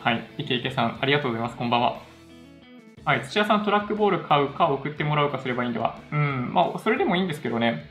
[0.00, 0.28] はい。
[0.36, 1.56] 池池さん、ありがとうございます。
[1.56, 1.96] こんばんは。
[3.06, 3.22] はい。
[3.22, 5.98] 土屋さん、トラックボール買うか送ってもらうかすればいいんでは？
[6.12, 6.52] うん。
[6.52, 7.86] まあ、それでもいいんですけどね。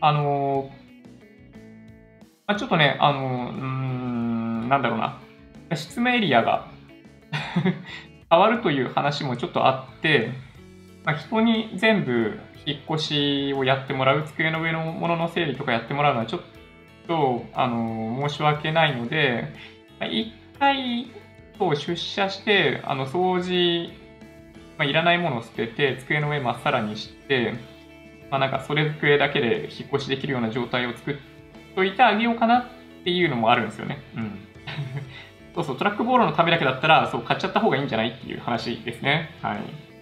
[0.00, 0.72] あの
[2.48, 5.20] まあ、ちょっとね、あの、うん、なんだろうな、
[5.70, 6.66] 執務エリアが
[8.32, 10.32] 変わるという話もちょっとあって、
[11.04, 16.40] まあ、人に全部引っ越しをやってもらう、机の上のものの整理とかやってもらうのはちょっ
[17.06, 19.52] と、あの、申し訳ないので、
[20.00, 21.10] まあ、一回、
[21.58, 23.92] そう出社して、あの、掃除、
[24.78, 27.52] まあ、いらないものを捨てて、机の上まっさらにして、
[28.30, 31.16] まあ、なんかそれ机だけで引っ越しできるような状態を作っ
[31.76, 32.64] といてあげようかなっ
[33.04, 34.00] ていうのもあるんですよね。
[34.16, 34.38] うん。
[35.54, 39.30] そうそう、トラックボールのためだけだったら、そう、買っちゃった方がいいんじゃないっていう話ですね。
[39.42, 39.92] はい。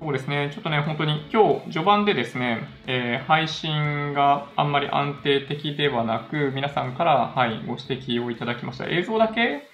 [0.00, 8.86] そうですね、ちょっとね、本当に今日序盤でですね、えー、配信があんまり安定的ではなく、皆さんから、はい、ご指摘をいただきました。
[8.86, 9.68] 映像だけ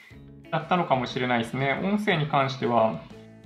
[0.51, 1.81] だったのかもしれないですね。
[1.85, 3.01] 音声に関しては、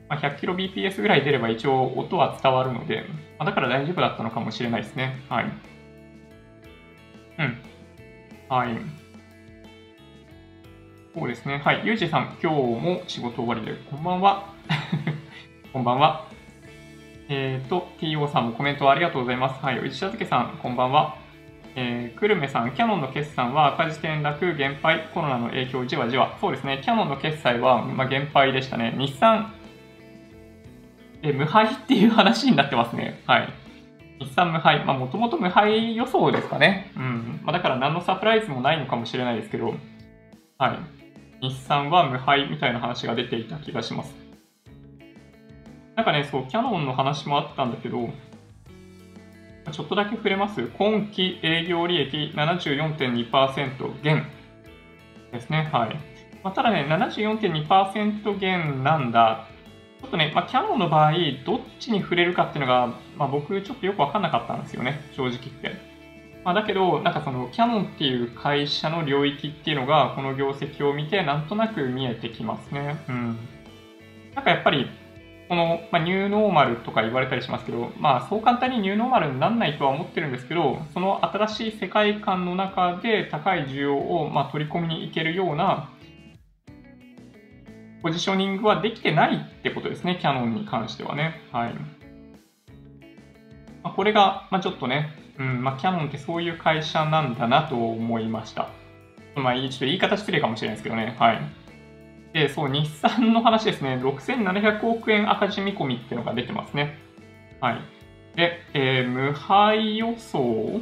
[0.09, 3.05] まあ、100kbps ぐらい出れば一応音は伝わるので、
[3.39, 5.23] まあ、だから大丈夫だったのかもしれないですね。
[5.29, 5.53] はい。
[7.41, 7.57] うん。
[8.55, 8.77] はい。
[11.15, 11.59] そうですね。
[11.65, 11.81] はい。
[11.85, 14.53] ゆうじさん、今日も仕事終わりで、こんばんは。
[15.73, 16.27] こんばんは。
[17.31, 19.65] えっ、ー、と、TO さんもコメントありがとうございます。
[19.65, 19.79] はい。
[19.79, 21.17] 内田けさん、こんばんは。
[21.77, 26.37] えー、久留米さん、キャノンの決算は赤字転落、減配、コロナの影響、じわじわ。
[26.43, 26.81] そうですね。
[26.83, 28.95] キャノンの決済は、まあ、減配でしたね。
[28.99, 29.55] 日産、
[31.23, 33.23] え無敗っていう話になってますね。
[33.27, 33.60] はい。
[34.21, 34.85] 日産無敗。
[34.85, 36.93] まあ、もともと無敗予想ですかね。
[36.95, 37.41] うん。
[37.43, 39.75] まあ、だから何のサプライズもないのかもしれないですけど、
[40.59, 40.75] は
[41.41, 41.49] い。
[41.49, 44.15] 日産は無敗みたいな話が出ていた気がします。
[45.97, 48.11] なんかね、そう、キャノンの話もあったんだけど、
[49.73, 50.67] ちょっとだけ触れます。
[50.79, 54.27] 今期営業利益74.2%減
[55.33, 55.71] ですね。
[55.73, 55.97] はい。
[56.43, 59.47] まあ、ただね、74.2%減なんだ
[60.01, 61.13] ちょっとね、まあ、キャノンの場合、
[61.45, 65.75] どっちに触れるかっていうのが、まあ、僕ちょっとよくわかんなかったんですよね、正直言って。
[66.43, 72.97] まあ、だけど、なんかそのキャノンっていう会社の領域っていうのが、この業績を見てなんとなく見えてきますね。
[73.11, 73.37] うん。
[74.35, 74.89] なんかやっぱり、
[75.51, 85.91] この、まあ、ニューノーマルとか言われたりしますけど、まあそう簡単にニューノーマルにならないとは思ってるんですけど、その新しい世界観の中で高い需要をま取り込みに行けるような、
[88.03, 91.39] ポジショニングはできてないってことですね、キャノンに関してはね。
[91.53, 92.00] はい。
[93.83, 98.69] まあ、これが、まあ、ちょっとね、うんまあ、キャノンってそういう会社なんだなと思いました。
[99.35, 101.17] まあ、ちょっと言い方失礼かもしれないですけどね。
[101.19, 101.41] はい。
[102.35, 103.97] で、そう、日産の話ですね。
[103.97, 106.99] 6700億円赤字見込みっていうのが出てますね。
[107.61, 107.81] はい。
[108.37, 110.81] で、えー、無敗予想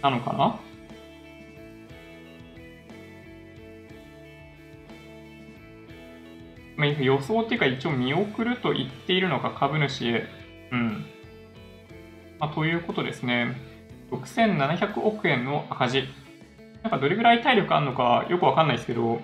[0.00, 0.58] なのかな？
[6.76, 10.41] まあ、予想っていうか一応見送ると言っているのが株主へ。
[10.72, 11.06] うん。
[12.38, 13.54] まあ、ということですね。
[14.10, 16.04] 6700億円の赤字。
[16.82, 19.20] なんかどれぐらい体力あるのかよくわかんないですけど、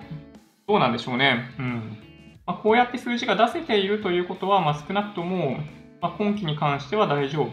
[0.67, 1.51] どうなんでしょうね。
[1.59, 1.97] うん。
[2.45, 5.57] まあ、こうやって数字が出せているということは、まあ、少なくとも、
[6.01, 7.49] まあ、今期に関しては大丈夫。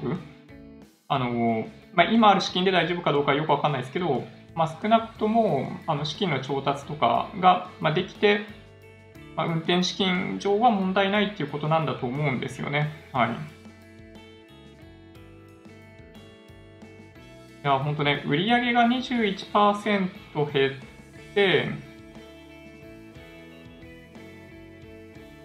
[1.08, 8.40] あの、まあ、今ある資金で大丈夫かどうかよくわかんないですけど、まあ、少なくともあの資金の調達とかが、まあ、できて、
[9.36, 12.90] まあ、運転資金上は問題ないっていうことなんだと思うんですよね。
[13.12, 13.55] はい。
[17.66, 21.68] いや、本当ね、売上が21%減って、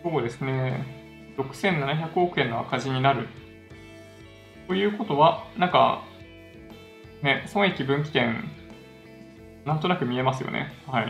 [0.03, 0.85] そうですね、
[1.35, 3.27] 6700億円の赤字になる。
[4.67, 6.03] ということは、なんか、
[7.23, 8.43] ね、損益分岐点、
[9.65, 10.71] なんとなく見えますよね。
[10.85, 11.07] はい。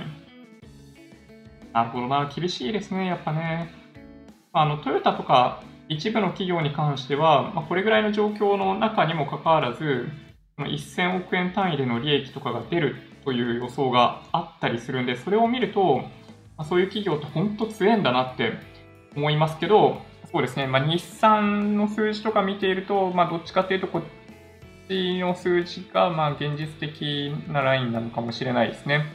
[1.74, 3.70] なるほどな、厳しいですね、やっぱね。
[4.54, 10.08] あのトヨタとか一部の企業に関しては、まあ、これぐらいの状況の中にもかかわらず、
[10.66, 16.04] 1000億円単位での利益とかが出るという予想があったりするんで、それを見ると、
[16.58, 18.54] ま、そういう企業って本当強いんだなって
[19.16, 20.02] 思いますけど、
[20.32, 24.02] そうですね、まあ、日産の数字とか見ていると、まあ、どっちかっていうと、こっ
[24.88, 29.06] ちの数字がまあ現実的なラインなのかもしれないですね。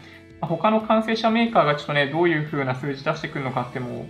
[0.41, 4.07] 他の完成車メーカーがちょっとね、どういう風な数字出してくるのかっても、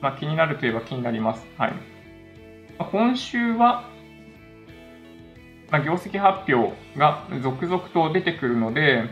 [0.00, 1.46] まあ、気になるといえば気になります。
[1.56, 1.72] はい。
[2.78, 3.84] ま、今週は、
[5.70, 9.04] まあ、業績発表が続々と出てくるので、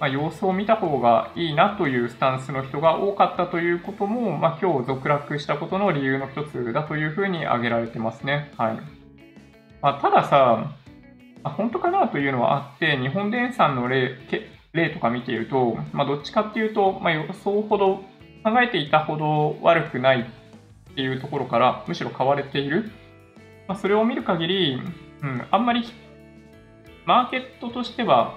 [0.00, 8.52] まあ、様子を見た方がいいなというスタンスの人が多かったということも、まあ、今日続落したことの理由の一つだというふうに挙げられてますね。
[8.56, 8.78] はい。
[9.82, 10.74] まあ、たださ、
[11.42, 14.16] まあ、本当かなというのはあって、日本電産の例、
[14.72, 18.02] 例とか見ていると、まあ、どっちかっていうと、まあ、予想ほど、
[18.42, 22.90] 考えていたほど悪くないっていうところから、むしろ買われている
[23.66, 24.82] まあ、それを見る限り、
[25.24, 25.84] うん、あんまり
[27.06, 28.36] マーケットとしては、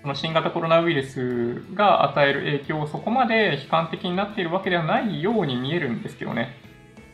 [0.00, 6.56] その新型コロナウイルスが与える影響をそこまで悲観的になっているわけではないように見えるんですけどね。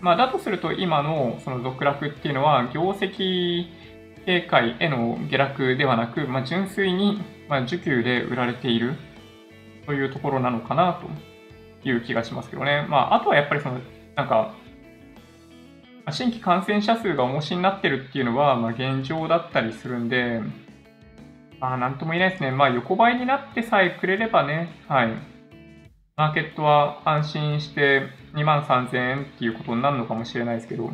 [0.00, 3.66] まあ、だとすると今のその続落っていうのは業績
[4.26, 8.94] 警戒への下落ではなく、まあ、純粋にま需給で売られている
[9.86, 11.00] というところなのかな
[11.82, 12.86] という気がしますけどね。
[12.88, 13.80] まあ、あとはやっぱりその、
[14.14, 14.54] なんか、
[16.12, 20.40] 新規感染者数が重しになってるっていうのは、まあ、現状だったりするんで、
[21.60, 22.50] まあ、なんとも言えないですね。
[22.50, 25.14] まあ、横ばいになってさえくれればね、はい。
[26.16, 28.02] マーケットは安心して
[28.34, 30.92] 2万3000円っていうことになるのかもしれないですけど、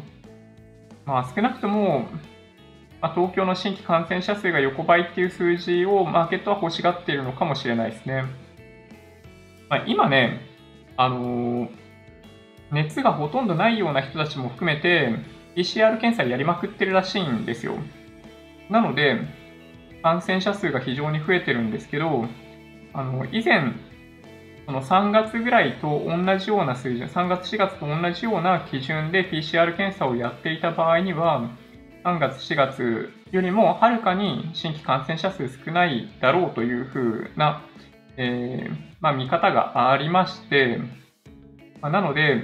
[1.04, 2.06] まあ、少なくとも、
[3.02, 8.24] まあ、東京の新規感染者数が横ばいっていう数字をマーケットは欲しがっているのかもしれないですね。
[9.68, 10.40] まあ、今ね、
[10.96, 11.68] あのー、
[12.72, 15.14] 熱がほとんどないような人たちも含めて、
[15.56, 17.74] PCR 検査やりまくってるらしいんですよ。
[18.68, 19.20] なので、
[20.02, 22.26] 感染者数が非常に増えてるんですけど、
[22.92, 23.72] あの、以前、
[24.66, 31.50] その3月ぐらいと同じような水準、3月、4月と同じような基準で PCR 検査をやっていた場合には、
[32.04, 37.62] 3月、4月よりもはるかに新規感染者数少ないだろうというふうな、
[38.16, 40.78] えー、まあ、見方がありまして、
[41.80, 42.42] まあ、なので、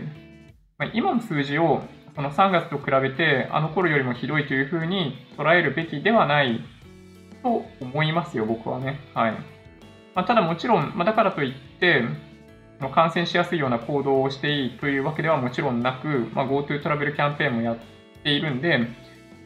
[0.92, 1.82] 今の数字を
[2.14, 6.60] その3月と比べてあの頃よりもひどいというふうに捉えるべきではない
[7.42, 9.00] と思いますよ、僕はね。
[9.14, 9.32] はい。
[10.14, 12.02] まあ、ただもちろん、まあ、だからといって、
[12.94, 17.76] 感染しやすいような行動をしていいというわけではもちろんなく、まあ、GoTo トラベルキャンペーンもやっ
[18.22, 18.78] ているんで、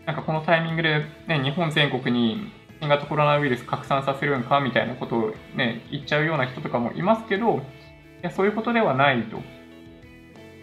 [0.06, 2.50] なんかこのタイミングで、ね、日本全国に
[2.80, 7.60] 新型コロナウイルス拡散させるんかみたいなことを、ね、言っちゃうような人とかもいますけど、い
[8.22, 9.40] やそういうことではないと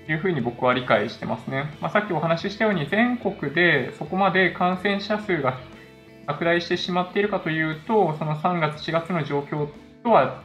[0.08, 1.76] いうふうに僕は理解してますね。
[1.82, 5.60] まあ、さっきお話ししたように全国でそこまで感染者数が
[6.28, 9.68] 拡大してしまっているかというと、その3月、4月の状況
[10.04, 10.44] とは、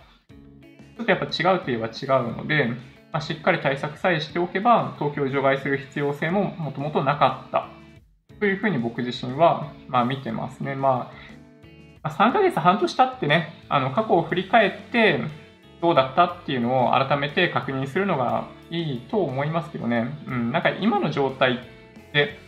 [0.97, 2.69] ちょっとやっぱ違うといえば違うので、
[3.13, 7.69] まあ、しっかり対策さえしておけば、東京を除外する必要性ももともとなかった
[8.39, 10.75] というふうに僕自身は、まあ、見てますね。
[10.75, 11.13] ま
[12.03, 15.21] あ、3ヶ月、半年経ってね、あの過去を振り返って、
[15.83, 20.17] どうだったっていうのを改めて確認するのがいいと思いますけどね。
[20.29, 21.59] うん、なんか今の状態
[22.13, 22.39] で、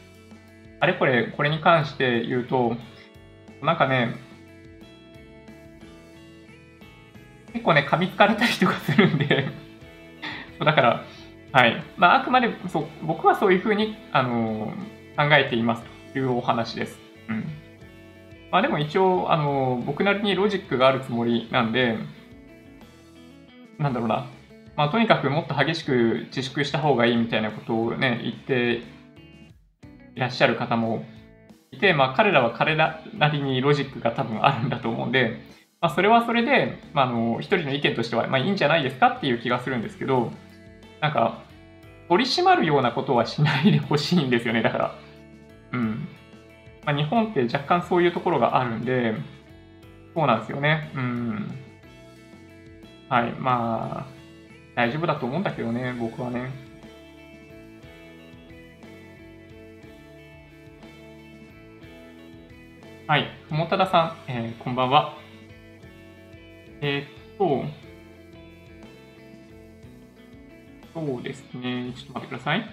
[0.78, 2.76] あれこれ、これに関して言うと、
[3.60, 4.14] なんかね、
[7.52, 9.48] 結構ね、噛みつかれたりとかするんで
[10.64, 11.04] だから、
[11.50, 11.82] はい。
[11.96, 17.00] まあ、あくまで、そう、僕はそういうふうに、あのー、考えていますというお話です。
[17.28, 17.44] うん。
[18.52, 21.96] まあでも一応、あのー、僕なりにロジックがあるつもりなんで、
[23.78, 24.26] なんだろうな。
[24.76, 28.82] まあ、とにかくもっと激しく自粛した方がいいみたいなことをね、言って
[30.16, 31.04] いらっしゃる方も
[31.70, 35.40] いて、まあ、彼らは彼らなりにロジックが多分あるんだと思うんで、
[35.80, 40.32] まあ、それはそれで、まあ、あの一人の意見としては、まあ、いいんじゃないですかっていう気がするんですけど、
[41.00, 41.42] なんか、
[42.08, 44.94] 取り締まるようなことはしないでほしいんですよね、だから。
[45.72, 46.08] うん。
[46.84, 49.14] まあ、日本って若干そういうところがあるんで、
[50.14, 50.90] そうなんですよね。
[50.94, 51.63] うん。
[53.14, 54.06] はい、まあ、
[54.74, 56.50] 大丈夫だと思うんだけどね、僕はね。
[63.06, 65.14] はい、友忠さん、えー、こんばんは。
[66.80, 67.64] えー、っと、
[70.92, 72.68] そうですね、ちょっと待ってください。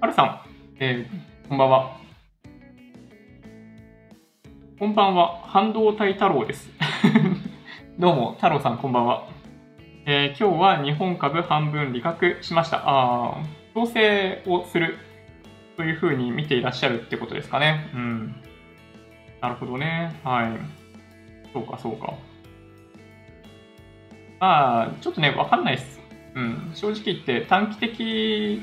[0.00, 0.40] はるさん、
[0.78, 1.96] えー、こんばんは。
[4.78, 6.70] こんばんは、半導体太郎です。
[7.96, 9.28] どうも、太郎さん、こんばんは。
[10.04, 12.78] えー、今日は日本株半分利確しました。
[12.78, 14.98] ああ調整をする
[15.76, 17.88] というふうに見ていらっしゃるってことですかね。
[17.94, 18.34] うん。
[19.40, 20.20] なるほどね。
[20.24, 20.58] はい。
[21.52, 22.14] そうか、そうか。
[24.40, 26.00] まあ、ちょっとね、わかんないです。
[26.34, 26.72] うん。
[26.74, 28.60] 正直言って短期的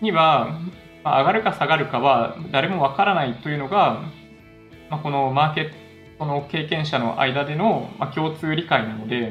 [0.00, 0.60] には、
[1.02, 4.04] まあ、上がるか下がるかは誰もわからないというのが、
[4.90, 5.81] まあ、このマーケット
[6.26, 9.30] の経験者の間での、まあ、共通理解なので、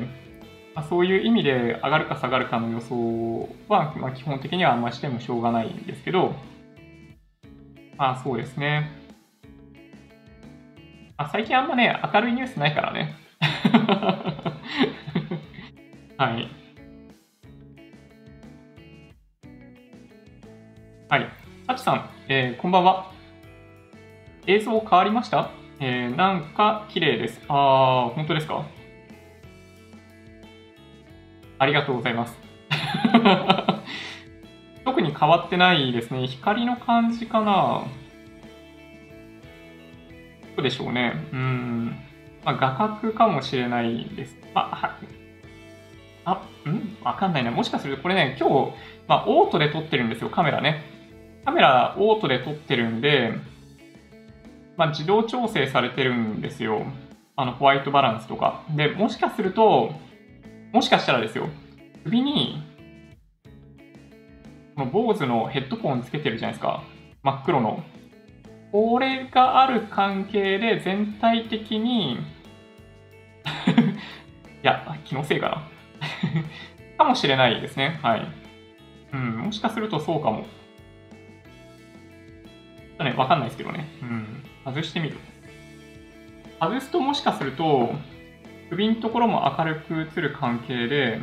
[0.76, 6.34] まあ、そういう意味で上がるか下がるかの予想は、まあ、基本的にはあんましてもしょうがないんですけど、
[7.98, 8.90] あ、そうですね。
[11.18, 13.16] あ、最近あんまね、明るいニュースないからね。
[16.18, 16.48] はい。
[21.10, 21.30] はい。
[21.68, 23.12] サチさん、えー、こんばんは。
[24.48, 25.61] 映像変わりました？
[25.84, 27.42] えー、なんか綺麗です。
[27.48, 28.64] あー、本当ですか？
[31.58, 32.38] ありがとうございます。
[34.86, 36.28] 特に変わってないですね。
[36.28, 37.82] 光の感じかな
[40.56, 41.14] どうでしょうね。
[41.34, 41.96] うん。
[42.46, 44.38] まあ、画角かもしれないです。
[44.54, 44.98] あ、は
[46.26, 46.98] あ、ん？
[47.04, 47.50] わかんないな。
[47.50, 48.74] もしかするとこれね、今日、
[49.08, 50.84] まあ、オートで撮ってるんですよ、カメラね。
[51.44, 53.34] カメラオートで撮ってるんで、
[54.78, 56.86] まあ、自動調整されてるんですよ。
[57.36, 58.64] あの、ホワイトバランスとか。
[58.76, 59.94] で、もしかすると、
[60.74, 61.50] もしかしたらですよ、
[62.04, 62.64] 首に、
[64.76, 66.84] この坊主のヘッドフォンつけてるじゃないですか。
[67.24, 67.84] 真っ黒の。
[68.72, 72.20] これがある関係で全体的に い
[74.64, 75.68] や、気のせいかな
[77.04, 78.00] かもしれないですね。
[78.02, 78.28] はい。
[79.14, 80.46] うん、もしかするとそうかも。
[83.04, 83.88] ね、わかんないですけどね。
[84.02, 84.44] うん。
[84.66, 85.18] 外してみる。
[86.60, 87.94] 外すともしかすると、
[88.70, 91.20] 首のところも明るく映る関係で、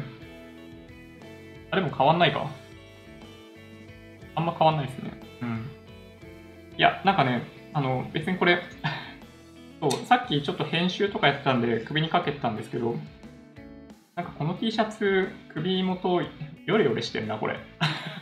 [1.71, 2.51] あ、でも変わんないか。
[4.35, 5.21] あんま変わんないですね。
[5.43, 5.71] うん。
[6.77, 8.63] いや、なんかね、あの、別にこれ
[9.81, 12.97] そう、さっきちょっと編集とかやってたんで首にかけてたんですけど、
[14.15, 16.23] なんかこの T シャツ、首元、
[16.67, 17.59] ヨレヨレしてんな、これ。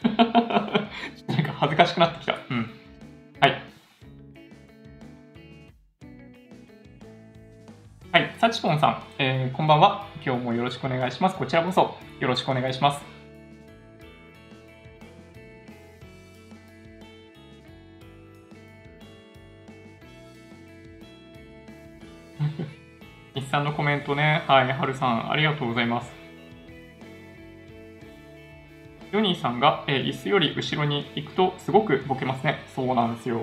[0.07, 2.37] なんか恥ずかしくなってきた。
[2.51, 2.71] うん。
[8.47, 10.07] サチポンさん、えー、こんばんは。
[10.25, 11.35] 今日もよろしくお願いします。
[11.35, 13.05] こちらこそよろしくお願いします。
[23.35, 24.45] 日産のコメントね。
[24.47, 26.15] はい、はるさん、ありがとうございます。
[29.11, 32.61] ヨニーさんが、えー、椅子より後ろに行くとすごくボケますね。
[32.77, 33.41] そうなんですよ。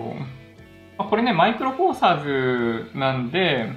[0.98, 3.70] まあ、これね、マイクロフォーサーズなんで、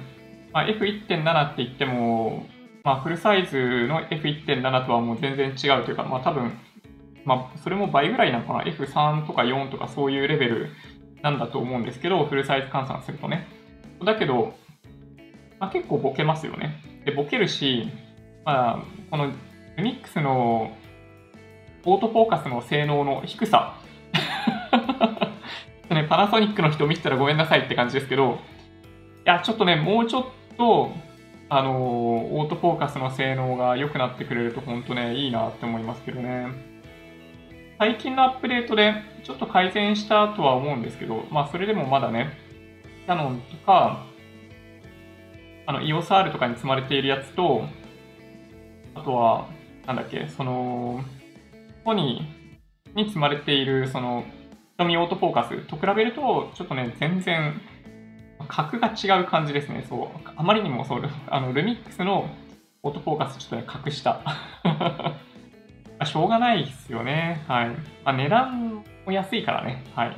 [0.57, 2.47] まあ、F1.7 って言っても、
[2.83, 6.51] まあ、フルサイズの F1.7 とはもう全然違うというか、まあ、多分、
[7.25, 10.69] まあ、それも倍ぐらいなのかな？F3 とか4とかそういうレベル
[11.21, 13.45] なんだと思うんですけど、フルサイズ換算するとね。
[14.03, 14.55] だけど、
[15.59, 16.81] まあ、結構ボケますよね。
[17.05, 17.91] で、ボケるし、
[18.43, 20.75] まあ、このルミックスの
[21.85, 23.75] オートフォーカスの性能の低さ。
[26.09, 28.39] パナソニックの人見てたらごめんなさいって感じですけど、
[29.23, 30.91] いや、ちょっとね、もうちょっとと、
[31.49, 31.75] あのー、
[32.33, 36.47] オートフォーカスの性能が良くなってくれると本当ね、いいなって思いますけどね。
[37.79, 38.93] 最近のアップデートで
[39.23, 42.33] ちょっと改善したとは思うんですけど、まあそれでもまだね、
[43.05, 44.05] キャノンとか、
[45.67, 47.63] あの EOSR とかに積まれているやつと、
[48.95, 49.47] あとは、
[49.85, 51.01] なんだっけ、その、
[51.85, 54.25] ソニーに積まれている、その、
[54.77, 57.61] 瞳オートフォーカスと比べると、ちょっとね、全然、
[58.47, 59.85] 格が違う感じですね。
[59.87, 60.07] そう。
[60.35, 62.29] あまりにもそう、あの、ルミックスの
[62.83, 64.21] オートフォーカスちょっとね、 格下。
[66.05, 67.43] しょうがないですよね。
[67.47, 67.69] はい。
[67.69, 67.75] ま
[68.05, 69.83] あ、値段も安いからね。
[69.95, 70.17] はい。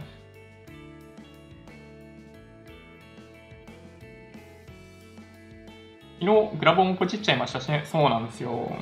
[6.19, 7.83] 昨日グラボもポチっちゃいましたしね。
[7.85, 8.75] そうなんですよ。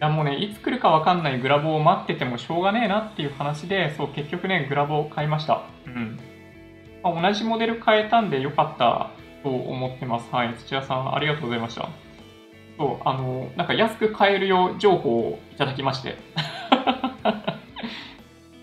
[0.00, 5.64] いやもうね、いつ来るかわかんないグラボを待っててもしょうがねえなっていう話で、そう、結局ね、グラボを買いました。
[5.84, 6.18] うん。
[7.02, 9.10] まあ、同じモデル買えたんでよかった
[9.42, 10.28] と思ってます。
[10.30, 10.54] はい。
[10.54, 11.88] 土屋さん、ありがとうございました。
[12.76, 16.16] そう、あの、なんか安く買えるよ情報をいただきまして。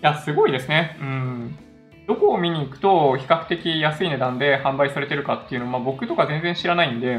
[0.00, 0.96] や、すごいですね。
[1.00, 1.58] うん。
[2.06, 7.18] どこを見に行くと比較的安い値段で販売されてるかっていうのは、まあ、僕とか全然知らないんで、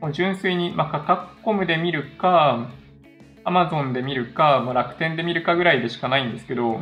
[0.00, 2.68] もう純粋に、まあ、価格コムで見るか、
[3.44, 6.78] アマゾンで見るか、まあ、楽天で見るかぐらいでしかないんですけど、い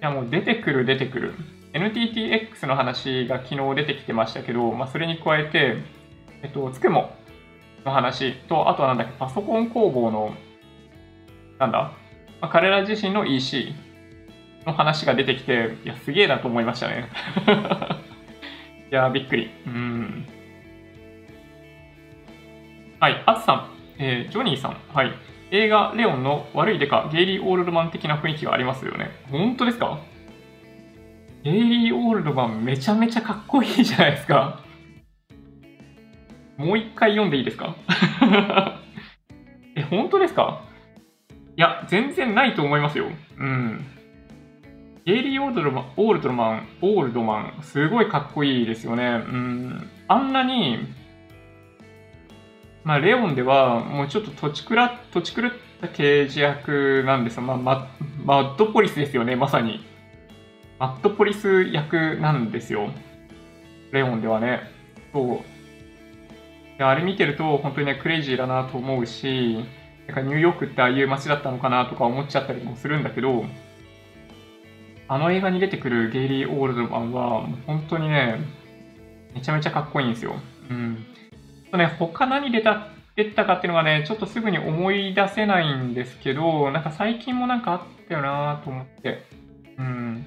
[0.00, 1.34] やもう出てくる出てくる。
[1.78, 5.76] NTTX の話が昨日出てきてましたけど、まあ、それに加えて、
[6.42, 7.14] えっと、つくも
[7.84, 10.34] の話と、あとはなんだっけ、パソコン工房の、
[11.58, 11.92] なんだ、
[12.40, 13.74] まあ、彼ら自身の EC
[14.66, 17.08] の話が出てきて、いや、すげえなと思いましたね。
[18.90, 19.50] いや、びっくり。
[19.66, 20.26] うん。
[23.00, 23.68] はい、あつさん、
[23.98, 25.12] えー、ジョニーさん、はい。
[25.50, 29.10] 映画レオンの悪いデカ、ゲイリー・オールドマン的な雰囲気がありますよね。
[29.30, 29.98] 本当ですか？
[31.44, 34.60] ゲイリー・オールドマンめちゃめちゃかっこいいじゃないですか。
[36.56, 37.76] もう一回読んでいいですか？
[39.76, 40.62] え、本当ですか？
[41.56, 43.06] いや、全然ないと思いますよ。
[43.38, 43.84] うん。
[45.04, 49.04] ゲイリー・オールドマン、オールドマン、オールドマン、すごいかっこいいですよね。
[49.04, 49.90] うん。
[50.08, 50.78] あんなに、
[52.84, 57.42] まあ、レオンでは、もうちょっと土地くら、土地狂った刑事役なんですよ。
[57.42, 57.88] まあ、マ
[58.24, 59.84] マッドポリスですよね、まさに。
[60.78, 62.90] マッドポリス役なんですよ。
[63.92, 64.60] レオンではね。
[65.12, 66.82] そう。
[66.82, 69.64] あれ見てると、本当にね、クレイジーだなと思うし、
[70.06, 73.44] なんかニューヨークってああいう街だったのかなとか思っちゃったりもするんだけど、
[75.08, 78.38] あの映画に出てくるゲイリー・オールドマンは、本当にね、
[79.34, 80.36] めちゃめちゃかっこいいんですよ。
[80.70, 81.04] うん。
[81.70, 89.24] とね、他何出た、出たかっていうのがね、ちょっとすぐに思い出せないんですけど、なんか最近もなんかあったよなと思って。
[89.78, 90.26] うん。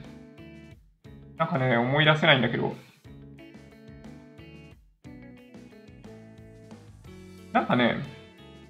[1.41, 2.75] なんかね、思い出せないんだけど。
[7.51, 7.95] なんかね、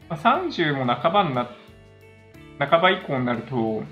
[0.09, 1.49] 30も半ばにな、
[2.59, 3.83] 半ば以降になると、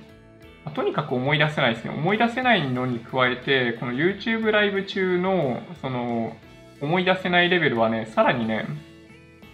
[0.74, 1.90] とにかく思い出せないですね。
[1.90, 6.38] 思い出せないのに加えて、この YouTube ライブ中の、その、
[6.80, 8.66] 思い出せないレベルはね、さらにね、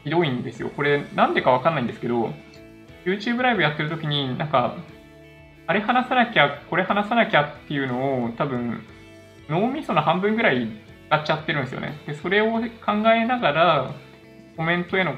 [0.03, 0.69] ひどいんですよ。
[0.69, 2.31] これ、なんでかわかんないんですけど、
[3.05, 4.75] YouTube ライブやってる時に、なんか、
[5.65, 8.85] あれ話さなきゃ、これ話さなきゃっていうのを、多分、
[9.49, 10.67] 脳みその半分ぐらい
[11.07, 11.97] 使っちゃってるんですよね。
[12.07, 12.59] で、それを考
[13.13, 13.91] えながら、
[14.57, 15.15] コメントへの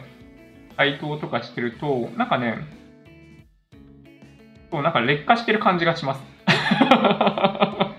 [0.75, 2.57] 回答とかしてると、なんかね、
[4.71, 6.21] そう、なんか劣化してる感じがします。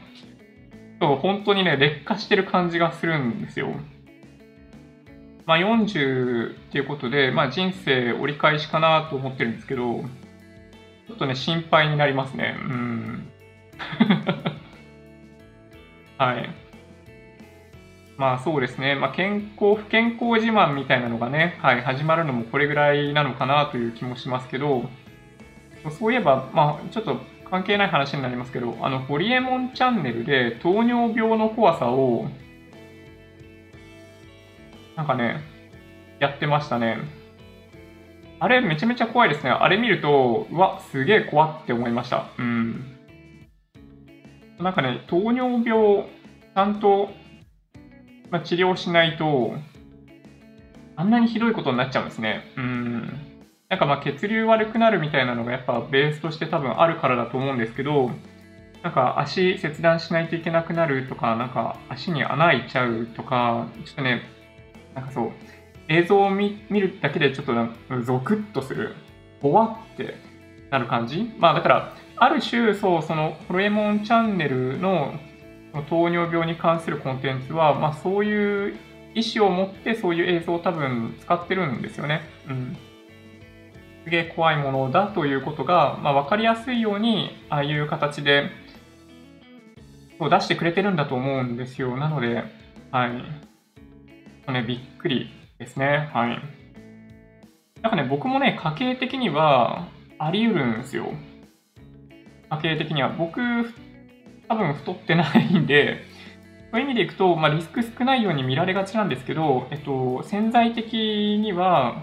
[1.00, 3.68] そう、本当にね、劣化してる感じがするんですよ。
[5.46, 10.04] まあ、40っていうことで、まあ、人生折り返しかなと思ってるんですけど、
[11.06, 12.54] ちょっとね、心配になりますね。
[12.60, 13.28] うん。
[16.18, 16.50] はい。
[18.16, 18.96] まあそうですね。
[18.96, 24.90] まあ健康、不健康自慢みたいなのがね、はい、始まるのもこれぐらいなのかなという気もしますけど、
[25.98, 32.26] そういえば、まあちょっと関係ない話になりますけど、あの、ホリエモンチャンネルで糖尿病の怖さを、
[34.96, 35.40] なんかね、
[36.18, 36.98] やってましたね。
[38.40, 39.50] あれめちゃめちゃ怖いですね。
[39.50, 42.26] あれ見ると、うわ、すげえ怖って思いました。
[42.36, 42.87] うん。
[44.58, 47.10] なんかね、糖尿病、ちゃんと
[48.30, 49.54] まあ、治療しないと、
[50.96, 52.44] あんなにひどいことになっちゃうんですね。
[52.56, 53.02] うん。
[53.68, 58.10] なんかまあ血流悪くなるみたいなのがやっぱベースとして多分あるからだと思うんですけど、
[58.82, 64.22] なんか足切断しないといけなくなるとか、なんか足に穴開いちゃうとか、ちょっとね、
[64.94, 65.30] なんかそう、
[65.88, 67.54] 映像を見るだけでちょっと
[68.02, 68.94] ゾクッとする、
[69.40, 70.16] ぼわって
[70.70, 75.14] なる感じまあだから、ある種、そう、そのホロエモンチャンネルの
[75.88, 78.76] 糖尿病に関するコンテンツは、まあ、そういう
[79.14, 82.22] 意思を持ってそういう映像を多分使ってるんですよね。
[82.48, 82.76] うん。
[84.04, 88.50] すげえ怖いものだということが、まあ、分かりやすいように、ああいう形で
[90.18, 91.96] 出してくれてるんだと思うんですよ。
[91.96, 92.44] なので、
[92.90, 94.52] はい。
[94.52, 96.10] ね、びっくりですね。
[96.12, 96.40] はい。
[97.82, 99.86] なんかね、僕もね、家計的には
[100.18, 101.12] あり得るんですよ。
[102.50, 103.10] 家計的には。
[103.10, 103.40] 僕、
[104.48, 106.04] 多分太ってないんで、
[106.70, 112.02] そういう意味でいくと、まあ、リスク少ないように見られがちなんですけど、えっと、潜在的には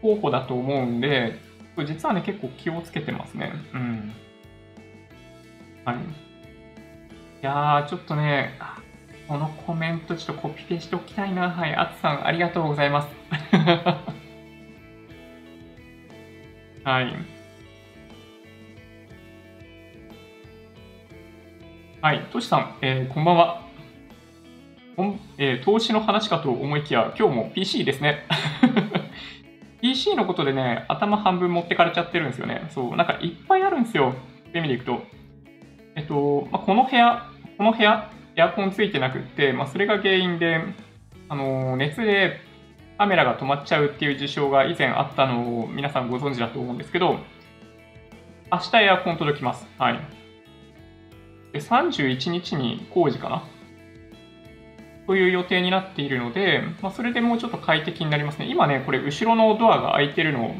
[0.00, 1.38] 候補だと思うんで、
[1.86, 3.52] 実はね、結構気をつけてますね。
[3.72, 4.12] うん。
[5.84, 5.96] はい。
[5.96, 5.98] い
[7.40, 8.58] やー、ちょっとね、
[9.28, 11.50] このコメントちょっとコピペしておきたいな。
[11.50, 13.08] はい、あつさん、ありがとうございます。
[16.84, 17.31] はい。
[22.02, 23.62] はい、トシさん、えー、こんばんは。
[25.38, 28.26] えー、投資の話かと思いきや、今日も PC ですね。
[29.80, 32.66] PC のことでね、頭半分持ってかれちゃってるんですよね。
[32.74, 34.16] そう、なんかいっぱいあるんですよ。
[34.16, 35.00] そういう意味でいくと。
[35.94, 40.60] えっと、まあ、この部屋、この部屋、エアコンついてなくって、まあ、それが原因で、
[41.28, 42.40] あのー、熱で
[42.98, 47.20] カメラが止まっちゃうっていう事象が以前あったのを皆さんご存知だと思うんですけど、
[48.50, 49.68] 明日エアコン届きます。
[49.78, 50.21] はい。
[51.52, 53.42] で31日に工事かな？
[55.06, 58.46] という予定になっているので、まあ、それでもうちょっと快適になりますね。
[58.48, 60.54] 今ね、これ後ろのドアが開いてるの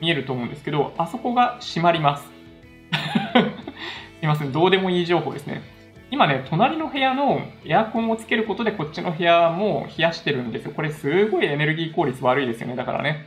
[0.00, 2.24] 見えると思うんですけど、あそこが閉まります。
[4.20, 5.62] すいません、どうでもいい情報ですね。
[6.10, 10.72] 今ね、隣の部屋のエアコンをつけることでこっちの部屋も冷やしてるんですよ。
[10.72, 12.76] これすごいエネルギー効率悪いですよね。
[12.76, 13.26] だからね。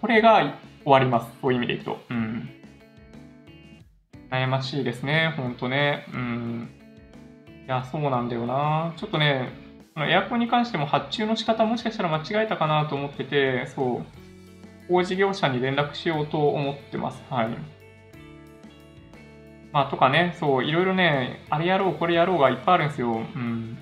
[0.00, 1.32] これが終わります。
[1.40, 2.00] そういう意味でいくと。
[2.10, 2.50] うん。
[4.32, 6.06] 悩ましいですね、ほんとね。
[6.14, 6.70] うん。
[7.66, 8.94] いや、そうなんだよな。
[8.96, 9.52] ちょっとね、
[9.94, 14.02] エアコンに関しても発注の仕方もしかしたら間違えたかなと思ってて、そ
[14.88, 17.22] う、工事業者に連絡しようと思ってます。
[17.28, 17.48] はい。
[19.70, 23.10] まあ、とかね、そう、いろいろね、あれやろう、これやろうがいっぱいあるんですよ。
[23.10, 23.78] うん。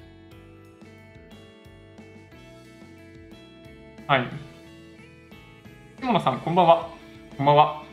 [4.09, 4.27] はい。
[6.01, 6.89] 下野さん、こんばんは。
[7.37, 7.90] こんばんは。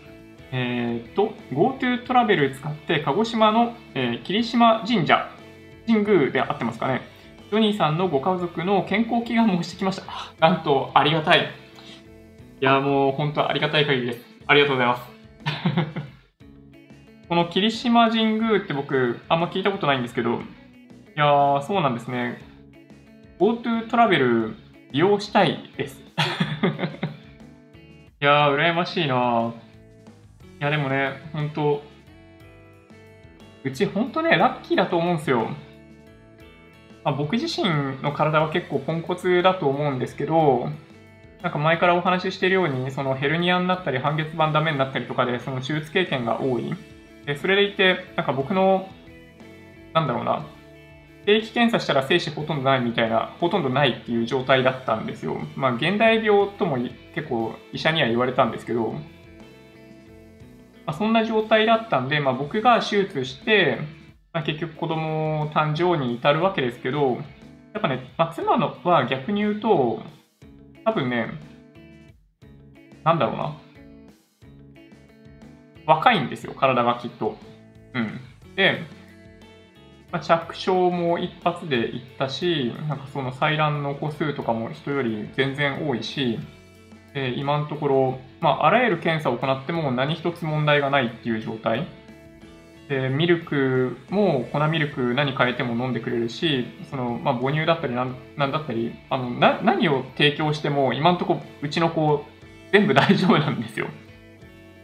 [0.52, 5.30] えー、っと、GoTo トラベル使って鹿児島の、えー、霧島神社、
[5.86, 7.02] 神宮で合ってますかね。
[7.50, 10.04] ジョニーさんのご家族の健康祈願もしてきました。
[10.40, 11.50] なんと、ありがたい。
[12.60, 14.26] いや、もう本当ありがたい限りです。
[14.48, 15.04] ありがとうございます。
[17.30, 20.40] この霧島神宮って僕、あんま聞いたことないんですけど、い
[21.16, 22.42] やー、そうなんですね。
[23.40, 24.56] GoTo トラベル
[24.92, 26.02] 利用したいです。
[28.20, 29.54] いやー、羨ましいな
[30.60, 31.84] いや、でもね、ほんと、
[33.64, 35.50] うちほんとね、ラッキーだと思うんですよ。
[37.04, 37.70] まあ、僕自身
[38.02, 40.70] の体は結構ポンコツだと思うんですけど、
[41.44, 46.74] なんか前からお話ししているように、そのヘルニアになったり、半月板ダメになったりとかで、その手術経験が多い。
[47.26, 48.90] で、それでいて、なんか僕の、
[49.94, 50.46] なんだろうな、
[51.26, 55.38] 定期検査したら精子ほとんどないみたいな、ほとんどないっていう状態だったんですよ。
[55.56, 56.78] まあ、現代病とも
[57.14, 58.96] 結構医者には言われたんですけど、
[60.88, 63.80] まあ、そんな状態だったんで、まあ、僕が手術して、
[64.32, 67.18] まあ、結局子供誕生に至るわけですけど、
[67.74, 70.02] やっぱね、まあ、妻のは逆に言うと、
[70.86, 71.32] 多分ね、
[73.04, 73.58] なんだろうな。
[75.86, 77.38] 若いんですよ、体がきっと。
[77.94, 78.22] うん。
[78.56, 78.80] で、
[80.10, 86.40] まあ、着床も一発でいったし、なんかその採卵の個数とかも人より全然多いし、
[87.18, 91.88] で今のところ、まあ、あらゆる検査を行っても何一つ問題がないっていう状態。
[92.90, 102.24] で、ミルクも粉ミルク何変えても飲んでくれるし、その、まあ、母乳だったりなんなんだったり、あの、な、何を提供しても今のとこうちの子
[102.72, 103.88] 全部大丈夫なんですよ。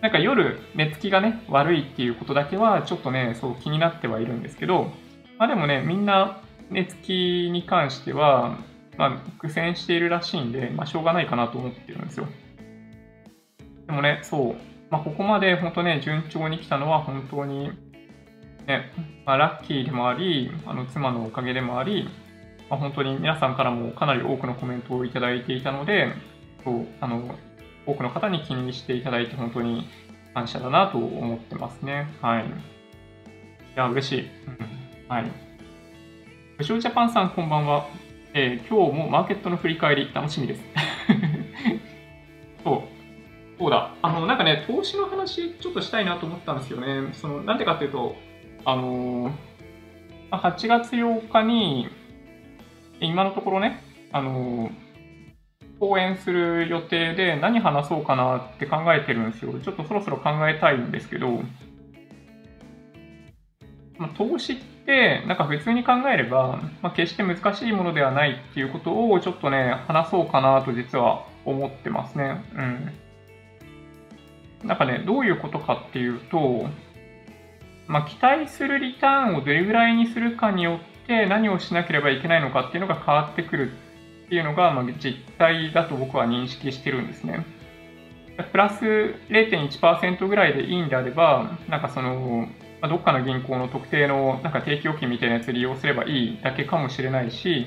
[0.02, 4.92] なんか夜寝つきがね、悪いっていうことだけはちょっとね、そう気になってはいるんですけど、
[5.38, 8.58] まあでもね、みんな寝つきに関しては、
[8.98, 12.28] まあ苦戦しているらしいんで、まあしょうがないかなと思ってるんですよ。
[13.88, 14.56] でもね、そう、
[14.90, 17.72] まあここまで本当ね、順調に来たのは本当に
[18.68, 18.92] ね、
[19.26, 22.10] まあ、ラッキーでもあり、あの妻のおかげでもあり、
[22.70, 26.14] まあ、本当に皆さんからもかなり多くのコメントをいただいていたので、
[26.64, 27.36] そうあの
[27.86, 29.88] 多くの方に気にしていただいて本当に
[30.34, 32.08] 感謝だなと思ってますね。
[32.22, 32.46] はい。
[32.46, 32.50] い
[33.76, 34.20] や、嬉しい。
[34.22, 35.32] うん、はい。
[36.58, 37.88] ブショージャパンさん、こんばんは。
[38.36, 40.64] えー、今日もマーケットの振り返り楽しみです。
[42.64, 42.82] そう。
[43.60, 43.94] そうだ。
[44.02, 47.14] あの、なんかね、投資の話ちょっとしたいなと思ったんですよね。
[47.14, 48.16] その、なんでかっていうと、
[48.66, 49.34] あのー、
[50.32, 51.90] 8月8日に、
[53.00, 54.72] 今のところね、あのー、
[55.80, 59.54] 講演する予定で何話そうかなって考えてるんですよ。
[59.60, 61.44] ちょっとそろそろ考えたいんですけど、
[64.00, 72.44] まあ、投資って、なんか普通に考えれば、まあ、決して難しいものではないっていうことをちょっとね、話そうかなと実は思ってますね。
[72.56, 74.68] うん。
[74.68, 76.68] なんかね、どういうことかっていうと、
[77.88, 83.72] まあ、期待するリターンをどれぐらいにするかによって何をしなければいけないのかっていうのが変わってくる
[84.26, 87.46] っていうのが、まあ、実態だと僕は認識してるんですね。
[88.52, 88.84] プラス
[89.30, 92.48] 0.1%ぐらいでいいんであれば、なんかその、
[92.84, 97.66] まあ、どっかの銀行の特定のなんか定期預金みたいなやつ利用すればいいだけかもしれないし、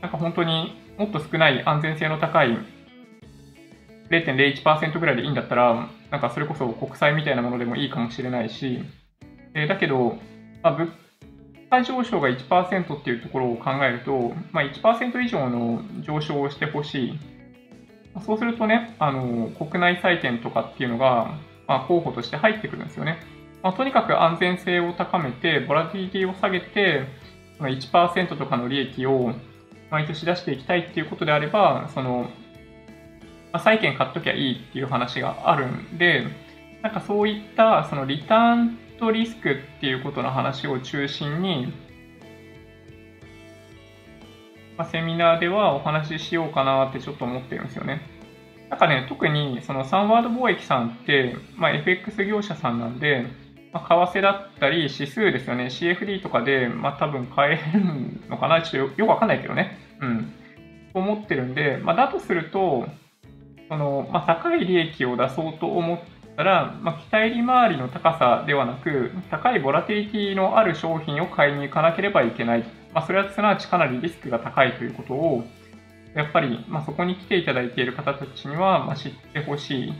[0.00, 2.58] なんか本当にもっと少ない安全性の高い
[4.10, 8.80] 0.01%ぐらいでいいんだったら、なんかそれこそ国債みたいなものでもいいかもしれないし、
[9.54, 10.18] え、だけど、
[10.64, 10.90] まあ、物
[11.70, 17.18] 価上昇が1%っていうところを考えると、まあ、1%以上の上昇をしてほしい。
[18.26, 21.38] そうするとね、あの、国内債券とかっていうのが、
[21.68, 23.18] まあ、候補として入ってくるんですよね。
[23.62, 27.06] まあ、とにかく安全性を高めて、ボラティリティを下げて、
[27.60, 29.34] 1%とかの利益を
[29.90, 32.30] 毎年出していきたいっていうことであれば、その、
[33.52, 36.24] まあ、債券買っときゃいいっていう話があるんで、
[36.82, 41.72] なんかそういったそのリターントリスクっていうことの話を中心に、
[44.76, 48.00] まあ、セミナーではお話ししようかなってちょっと思ってるんですよね。
[48.70, 53.26] なんかね、特にそのサンワード貿易さんって、まあ、FX 業者さんなんで、
[53.72, 59.78] まあ、為替だったり指数ですよね、CFD とかで、まあ、多分買えるのかな、ちょっとよくわかんないけどね。
[60.00, 60.32] うん。
[60.94, 62.86] 思ってるんで、まあ、だとすると、
[63.68, 65.98] その、まあ、高い利益を出そうと思っ
[66.36, 72.64] たら、まあ、期待利回りの高さではなく、高いボラティリティのある商品を買いに行かなければいけない。
[72.92, 75.44] まあ、それはすなわちかなりリスクが高いということを、
[76.14, 79.92] やっぱり、まあ、そこに来ていただいている方たちには、まあ、知ってほしい。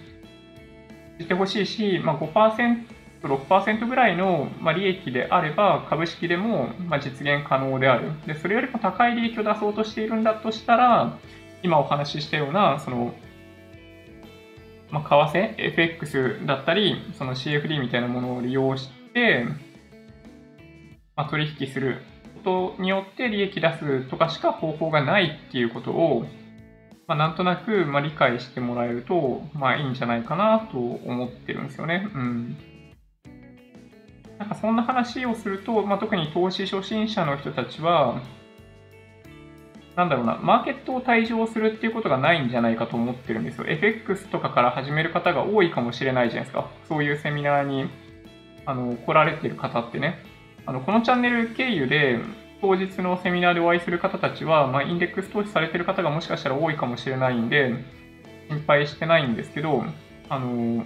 [1.18, 2.85] 知ってほしいし、まあ5%、
[3.23, 6.70] 6%ぐらいの、利益であれば、株式でも、
[7.01, 8.11] 実現可能である。
[8.27, 11.18] で、それよりも高い利益を出そうとしているんだとしたら、
[11.62, 13.14] 今お話ししたような、その、
[14.91, 19.47] まあ、為替、FX だったり、その CFD みたいなものを利用して、
[21.16, 22.03] まあ、取引する
[22.45, 26.27] ことによって利益出すとかしか方法がないっていうことを、
[27.07, 32.11] まあ、なんとなく、ま、理解してもらえると、まあ、いいんじゃないかなと思ってるんですよね。
[32.14, 32.57] うん。
[34.43, 38.20] なんかそんな話をすると、まあ、特に投資初心者の人たちは、
[39.95, 43.66] なんだろうな、マーケットを退場するっていうことがないんじゃないかと思ってるんですよ。
[43.68, 46.68] FX とかから始める方が多いかもしれないじゃないですか。
[46.88, 47.88] そういうセミナーに
[48.66, 50.18] あの来られてる方ってね。
[50.66, 52.18] あのこのチャンネル経由で
[52.61, 57.72] 当日のセミナーでお会いする方たちは、まあ、インデックス投資されてる方がもしかしたら多いかもしれないんで、
[58.49, 59.84] 心配してないんですけど、
[60.28, 60.84] あの、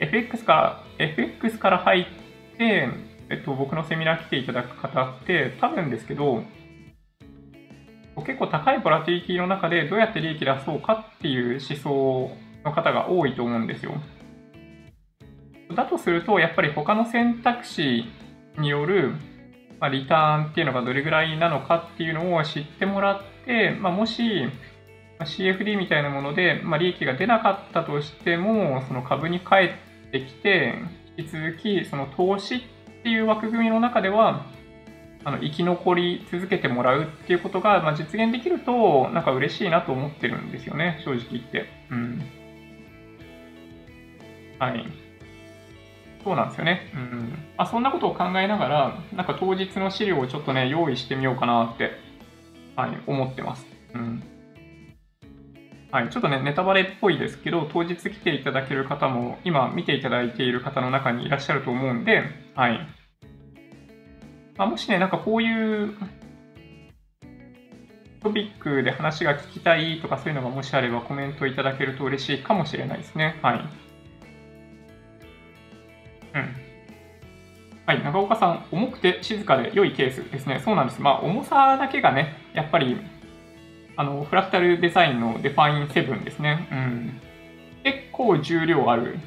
[0.00, 2.25] FX から、FX から入って、
[2.58, 6.42] えっと、僕のセミナー来ていただく方って、多分ですけど、
[8.24, 12.30] 結構高いボラティリティの中でどうやって利益出そうかっていう思想
[12.64, 13.92] の方が多いと思うんですよ。
[15.74, 18.04] だとすると、やっぱり他の選択肢
[18.58, 19.12] による
[19.80, 24.22] まあ、リターンっていうのがどれぐらいなのかっていうのを知ってもらって、まあ、もし、
[25.18, 29.66] まあ CFD みたいなもので、まあ、利益が出なかったとしても、その株に返
[30.08, 30.74] ってきて、
[31.16, 32.60] 引き続き、その投資っ
[33.02, 34.46] ていう枠組みの中では、
[35.24, 41.66] あの生き残り続けてもらうっていうことが、まあ、実現できると、なんか嬉しいなと思ってるんですよね、正直言って。
[41.90, 42.22] うん。
[44.58, 44.86] はい。
[46.22, 46.90] そうなんですよね。
[46.94, 47.38] うん。
[47.56, 51.92] あ、そんなことを考えながら、なんか当日の資料をちょっとね、用意してみようかなって、
[52.76, 53.66] はい、思ってます。
[53.94, 54.22] うん。
[55.92, 62.22] はい、ちょっとね、ネタバレっぽいですけど、当日来ていただける方も、今見ていただいている方の中にいらっしゃると思うんで、
[62.54, 62.80] はい。
[64.56, 65.94] まあ、もしね、なんかこういう
[68.26, 73.38] トピックで話が聞きたいとかそういうのがもしあればコメントいただけると嬉しいかもしれないですね。
[73.40, 73.60] はい。
[76.34, 76.56] うん。
[77.86, 80.60] はい、長岡さん、重くて静かで良いケースですね。
[80.64, 81.00] そうなんです。
[81.00, 82.96] まあ、重さだけがね、やっぱり、
[83.96, 86.68] あの、 Fractal Design の Define 7ですね。
[86.70, 87.20] うん。
[87.82, 89.18] 結構重量ある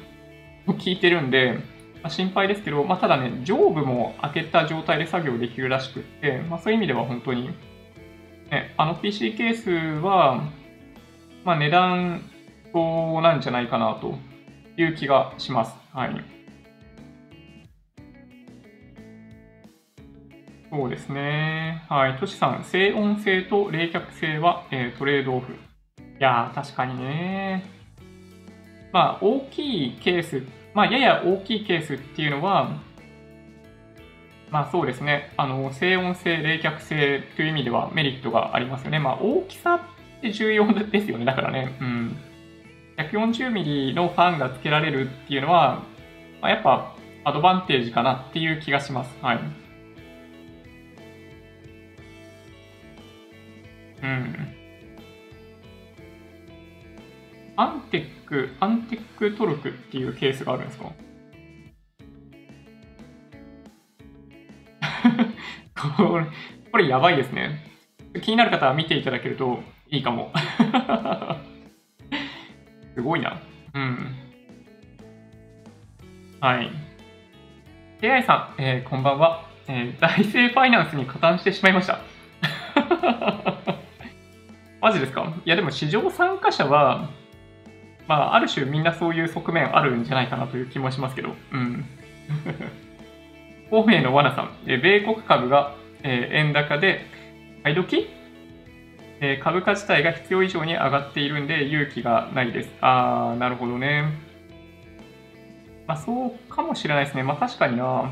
[0.66, 1.58] と聞いてるんで、
[2.02, 7.50] まあ、心配ですけど、まあ、ただね、上部も開けた状態で作業できるらしくって、まあ、そういう意味では本当に、
[8.50, 9.70] ね、あの PC ケース
[10.04, 10.44] は、
[11.44, 12.22] まあ、値段
[12.72, 14.14] そうなんじゃないかなと
[14.76, 15.74] いう気がします。
[15.92, 16.39] はい。
[20.70, 21.84] そうですね。
[21.88, 22.18] はい。
[22.18, 25.52] トシさん、静音性と冷却性は、えー、トレードオフ。
[25.52, 25.56] い
[26.20, 27.64] やー、確かにね。
[28.92, 30.42] まあ、大きいケース、
[30.74, 32.80] まあ、やや大きいケースっていうのは、
[34.50, 35.32] まあそうですね。
[35.36, 38.98] あの、静音性、冷却性という意味ではメリットがありますよね。
[38.98, 39.80] まあ大きさっ
[40.20, 41.24] て重要ですよね。
[41.24, 41.76] だからね。
[41.80, 42.16] うん。
[42.96, 45.82] 140ミリのファンが付けられるっていうのは、
[46.42, 46.94] まあ、やっぱ
[47.24, 49.16] アドバンテージかなっていう気がします。
[49.22, 49.38] はい。
[54.02, 54.54] うん。
[57.56, 60.92] アンテック、アンテックトルクっていうケースがあるんですか？
[65.96, 66.26] これ、
[66.72, 67.66] これやばいですね。
[68.22, 70.32] 気になる方は見ていただけるといいかも。
[72.94, 73.40] すごいな。
[73.74, 74.14] うん。
[76.40, 76.70] はい。
[78.02, 80.00] AI さん、えー、こんばんは、えー。
[80.00, 82.00] 財政ファイナンスに加担してしまいました。
[84.80, 85.34] マジですか？
[85.44, 87.10] いやでも市場参加者は、
[88.08, 91.84] まあ、ある種みんなそういう側面あるんじゃないかなという気もしますけど、うん。
[93.70, 97.06] 方面の罠さん、え米国株が、えー、円高で、
[97.62, 98.08] 買い時？
[99.22, 102.70] えー、株価自体が必要以上に上がっているんで勇気がないです。
[102.80, 104.04] あー、なるほどね。
[105.86, 107.22] まあそうかもしれないですね。
[107.22, 108.10] まあ確かにな。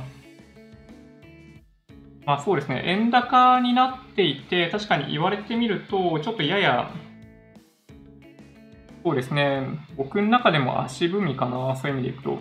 [2.29, 6.91] まあそうですね、円高になっていて、確かに言われてみると、ちょっとやや、
[9.03, 9.67] そうですね、
[9.97, 12.39] 僕の中でも足踏みかな、そういう意味でいくと。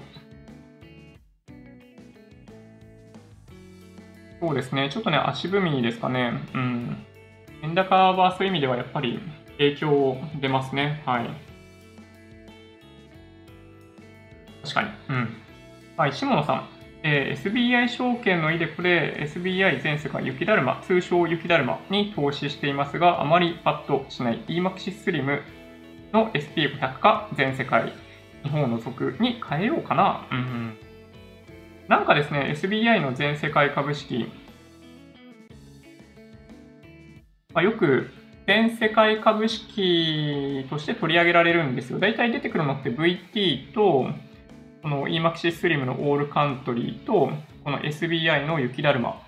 [4.41, 6.33] そうですね、ちょっとね、足踏みですかね。
[6.53, 7.05] うん。
[7.63, 9.21] 円高はそういう意味ではやっぱり
[9.57, 11.01] 影響出ますね。
[11.05, 11.29] はい。
[14.63, 14.89] 確かに。
[15.07, 15.29] うん。
[15.95, 16.76] はい、下野さん。
[17.09, 25.41] えー、SBI 証券のイデコで SBI 全世界雪だるま、通称雪だるまに投資していますが、あまりパッとしない EMAXI スリム
[26.11, 27.93] の SP500 か全世界、
[28.43, 30.27] 日本を除くに変えようかな。
[30.29, 30.77] うん。
[31.87, 34.29] なんかですね、SBI の全世界株式、
[37.53, 38.09] まあ、よく
[38.47, 41.99] 全世界株式として取り上げられるんですよ。
[41.99, 44.09] 大体出てくるのって VT と、
[44.87, 47.29] この EMAXISSLIM のオールカントリーと、
[47.65, 49.21] この SBI の雪だるま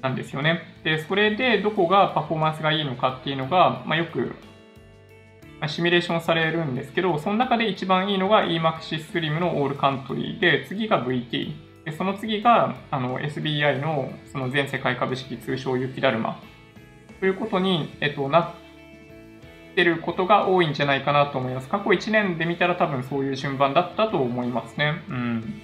[0.00, 0.62] なんですよね。
[0.84, 4.34] で、それでどこがパフォーマンスがいいのかっていうのが、まあ、よく
[5.66, 16.40] シミュレーションされるんですけど、その中で一番いいのが EMAXI Slim のオールカントリーで、次が VT、でその次があの SBI のその全世界株式通称雪だるま
[17.20, 18.50] ということに、えっと、なっ
[19.80, 21.68] てることが多いんじゃないかなと思います。
[21.68, 25.02] 過去1年で見たら多分そういう順番だったと思いますね。
[25.08, 25.62] うん。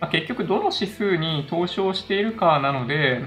[0.00, 3.22] まあ、結局どの指数に投資をしているかなので、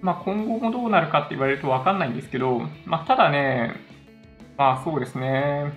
[0.00, 3.74] まあ、今後もどうなるかって言われると分かんないんですけど、まあ、ただね、
[4.56, 5.72] まあそうですね、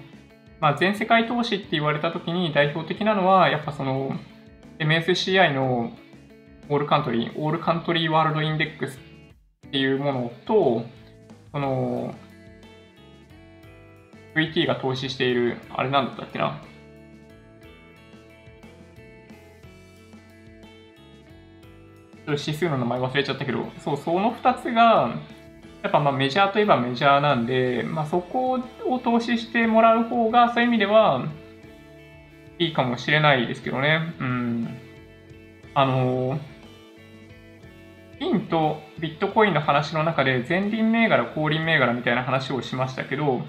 [0.61, 4.17] まあ、全世界投資って言われたときに代表的なのは、やっぱその
[4.79, 5.91] MSCI の
[6.69, 8.99] All Country、All Country World Index
[9.67, 10.85] っていうものと、
[11.51, 12.13] その
[14.35, 16.61] VT が投資している、あれなんだったっけな、
[22.27, 25.15] 指数の名前忘れちゃったけど、そう、その2つが、
[25.81, 31.25] やっぱまあメジャーといえばメジャーなんで、まあ、そこを投資してもらう方が、そういう意味では
[32.59, 34.13] いいかもしれないですけどね。
[34.19, 34.77] うん。
[35.73, 36.39] あの、
[38.19, 43.41] 金とビットコインの話の中で前輪銘柄、後輪銘柄みたいな話をしましたけど、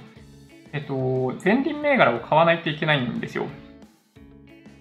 [0.73, 3.47] えっと、前輪銘柄を買わないといけないんですよ。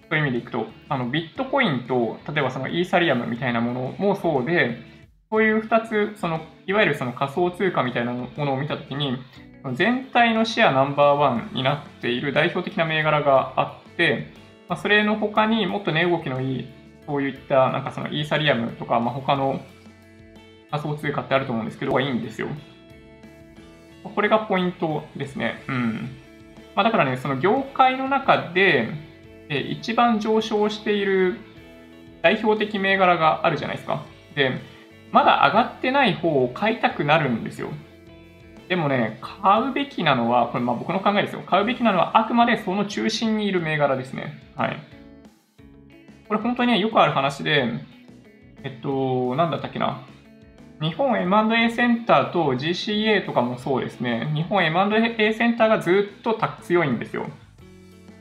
[0.08, 4.78] そういう意味でいくと、あのビットコインと、例えばそのイーサリアムみたいなものもそうで、
[5.28, 9.18] そういう2つ、そのいわゆるその仮想通貨みたいなものを見たときに、
[9.74, 14.32] 全体のシェアナンバーワンになっている代表的な銘柄があって、
[14.68, 16.68] まあ、それの他にもっと値動きのいい、
[17.06, 19.60] そういったなんかそのイーサリアムとか、まあ、他の
[20.70, 22.48] 仮想通貨ってあると思うんですけど、いいんですよ。
[24.02, 25.62] これがポイントですね。
[25.68, 26.16] うん。
[26.74, 28.88] まあ、だからね、その業界の中で、
[29.48, 31.38] え一番上昇している
[32.22, 34.04] 代表的銘柄があるじゃないですか。
[34.34, 34.52] で、
[35.10, 37.68] まだ上がってない方を買いたくなるんですよ。
[38.68, 41.42] でもね、買うべきなのは、これまあ僕の考えですよ。
[41.42, 44.38] 買うべきなのはあくまでその中心にいる銘柄ですね。
[44.56, 44.76] はい。
[46.28, 47.68] これ本当にね、よくある話で、
[48.62, 50.06] えっと、なんだったっけな。
[50.80, 54.30] 日本 M&A センターと GCA とかもそうですね。
[54.34, 57.26] 日本 M&A センターがずっと強いんですよ。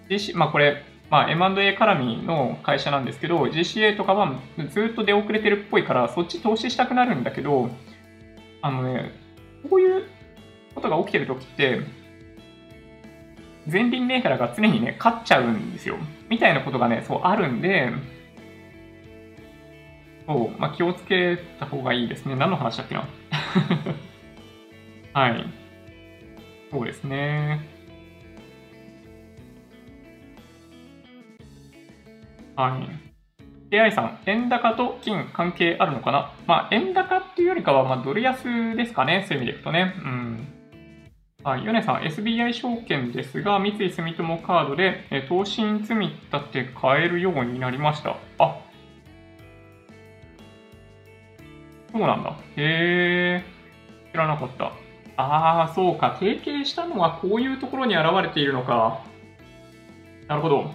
[0.10, 4.34] GC、まあこれ、まあ、M&A 絡みの会社なんですけど、GCA とかは
[4.72, 7.70] ずっと出遅れてるっぽいから、そっち投資したくなるんだけど、
[8.62, 9.12] あのね、
[9.70, 10.04] こういう
[10.76, 11.80] ことが起きてるときって、
[13.72, 15.98] 前輪銘柄が常にね、勝っちゃうんですよ。
[16.30, 17.92] みたいなことがね、そうあるんで、
[20.30, 22.36] そう、まあ、気をつけた方がいいですね。
[22.36, 23.08] 何の話だっけな？
[25.20, 25.44] はい。
[26.70, 27.68] そうですね。
[32.56, 32.78] は
[33.72, 33.76] い。
[33.76, 36.32] AI さん、円高と金関係あるのかな？
[36.46, 39.26] まあ、円高っていうよりかは、まあ、ドル安ですかね。
[39.28, 39.96] そういう意味でいくとね。
[39.98, 40.48] うん。
[41.44, 41.66] はい。
[41.66, 48.16] ヨネさん、SBI 証券ですが、三井住友カードで、え投信積み立て買えるようになりました。
[48.38, 48.58] あ、
[51.92, 52.32] そうなんだ。
[52.56, 53.44] へえ。
[54.12, 54.72] 知らなかった。
[55.18, 56.16] ああ、そうか。
[56.20, 59.02] 提携したのはこういうところに現れているのか。
[60.28, 60.72] なるほど。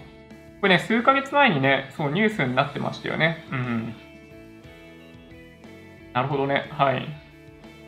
[0.60, 3.44] これね、数ヶ月前にね、そう、ニュースになってましたよね。
[3.50, 3.94] うん。
[6.12, 6.68] なるほどね。
[6.70, 7.06] はい。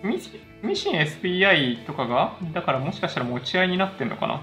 [0.03, 4.43] ミシミシン SBI とかが、だからもしかしたら持ち合いになってんのかな。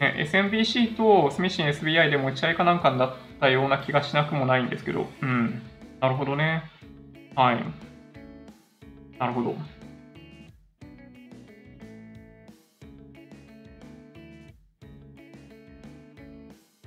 [0.00, 5.06] ね、SMBC とミシン SBI で持ち合いかなんかになったような気がしなくもないんですけど。
[5.22, 5.62] うん。
[6.00, 6.62] なるほどね。
[7.40, 7.64] はい。
[9.18, 9.56] なるほど。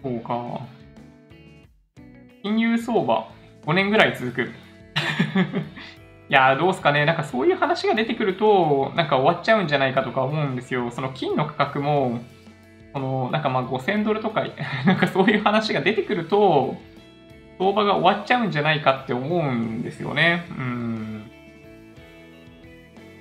[0.04, 0.62] そうか。
[2.44, 3.32] 金融相場、
[3.66, 4.42] 5年ぐらい続く。
[4.44, 4.52] い
[6.30, 7.06] やどうすかね。
[7.06, 10.92] なんかそういう話が出てくると、なんか終わっちゃうんじゃないかとか思うんですよ。
[10.92, 12.20] その金の価格も、
[12.94, 14.46] この、なんかまあ5000ドルとか、
[14.86, 16.78] なんかそういう話が出てくると、
[17.64, 20.46] 相場が終わっちゃうんじゃないかって思うんですよね。
[20.58, 21.32] うん。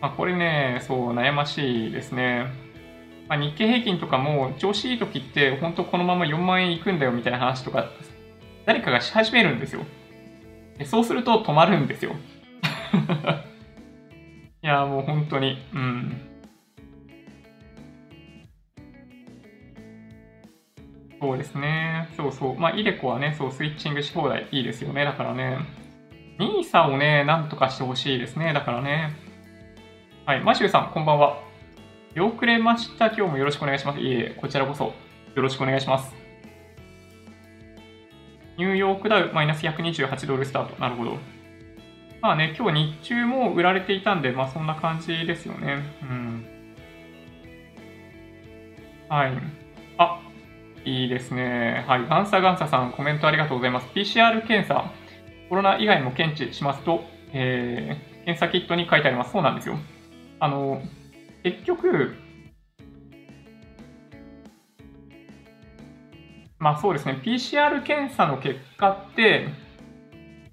[0.00, 2.48] まあこれね、そう悩ましいですね。
[3.28, 7.88] まあ、日経平均とかも調子いい時って本当このまま4万円いくんだよみたいな話とか
[8.66, 9.84] 誰かがし始めるんですよ。
[10.84, 12.14] そうすると止まるんですよ。
[14.64, 16.31] いや、もう本当に、うん。
[21.22, 22.08] そうですね。
[22.16, 22.58] そうそう。
[22.58, 25.04] まあ、イデコはね、そう、スイッチングし放題いいですよね。
[25.04, 25.58] だからね、
[26.40, 28.52] NISA をね、なんとかしてほしいですね。
[28.52, 29.14] だからね。
[30.26, 31.38] はい、マシューさん、こんばんは。
[32.16, 33.06] 出遅れました。
[33.06, 34.00] 今日もよろしくお願いします。
[34.00, 34.94] いえ、こちらこそよ
[35.36, 36.12] ろしくお願いします。
[38.58, 40.80] ニューヨークダウマイナス128ドルスタート。
[40.80, 41.18] なるほど。
[42.20, 45.84] まあね、今日日中も売られていたんで、まあそんな感じですよね。
[46.02, 46.46] うん。
[49.08, 49.61] はい。
[50.84, 51.84] いいですね。
[51.86, 52.06] はい。
[52.08, 53.86] ガンサガンサさん、コメントありがとうございます。
[53.94, 54.90] PCR 検査、
[55.48, 59.32] コロナ以外も検知しますと、えー、検査キットに書いてあります。
[59.32, 59.78] そうなんですよ。
[60.40, 60.82] あの、
[61.44, 62.16] 結局、
[66.58, 69.48] まあそうですね、PCR 検査の結果って、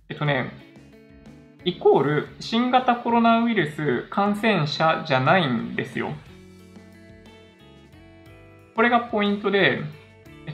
[0.10, 0.52] えっとね、
[1.66, 6.14] イコール新型コロナウイルス感染者じゃないんですよ。
[8.76, 9.82] これがポイントで、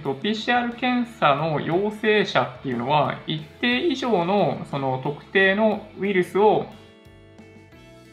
[0.05, 6.67] と、PCR 検査の陽性者っていうのは、一定以上のその特定のウイルスを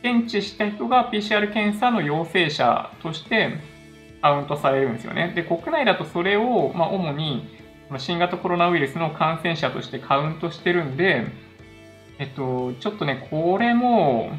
[0.03, 3.59] 検知した人が PCR 検査の陽性者として
[4.23, 5.33] カウントされるんですよね。
[5.37, 7.47] で、国内だとそれを、まあ、主に
[7.99, 11.27] 新型コロナウイルスの感染者としてカウントしてるんで、
[12.19, 14.33] えっと、ちょっとね、これも、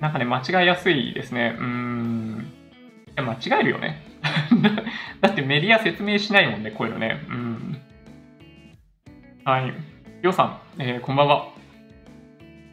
[0.00, 1.56] なんかね、間違いやすいですね。
[1.60, 2.52] うん。
[3.16, 4.07] 間違えるよね。
[5.20, 7.24] だってメディア説明しないもんね、こういうのね。
[7.28, 7.80] うん。
[9.44, 9.72] はい。
[10.22, 11.48] りょうさん、えー、こんばんは。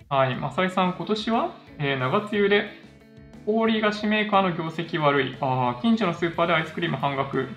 [0.09, 0.35] はい。
[0.35, 2.69] まさいさん、今年は、えー、長梅雨で、
[3.45, 5.37] 氷菓子メーカーの業績悪い。
[5.39, 7.47] ああ、近所のスーパーでアイスクリーム半額。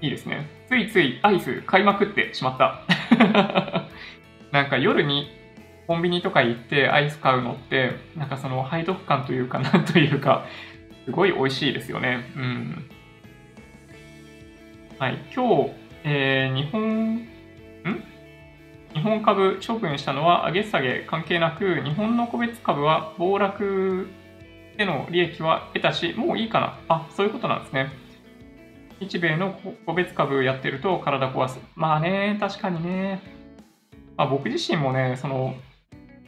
[0.00, 0.48] いいですね。
[0.68, 2.82] ついついアイス買いまくってしまった。
[4.50, 5.30] なんか夜に
[5.86, 10.46] コンビニとか行ってアイス買うのって、なんかその背徳感というか、なんというか、
[11.04, 12.30] すごい美味しいですよね。
[12.36, 12.90] うん。
[15.02, 15.18] はい。
[15.34, 15.72] 今日、
[16.04, 17.26] えー、日本、ん？
[18.94, 24.06] 日本株処分したのは上げ下げ関係なく、日本の個別株は暴落
[24.78, 26.78] での利益は得たし、もういいかな。
[26.86, 27.90] あ、そういうことなんですね。
[29.00, 31.58] 日米の個別株やってると体壊す。
[31.74, 33.20] まあね、確かにね。
[34.16, 35.56] まあ、僕自身もね、その、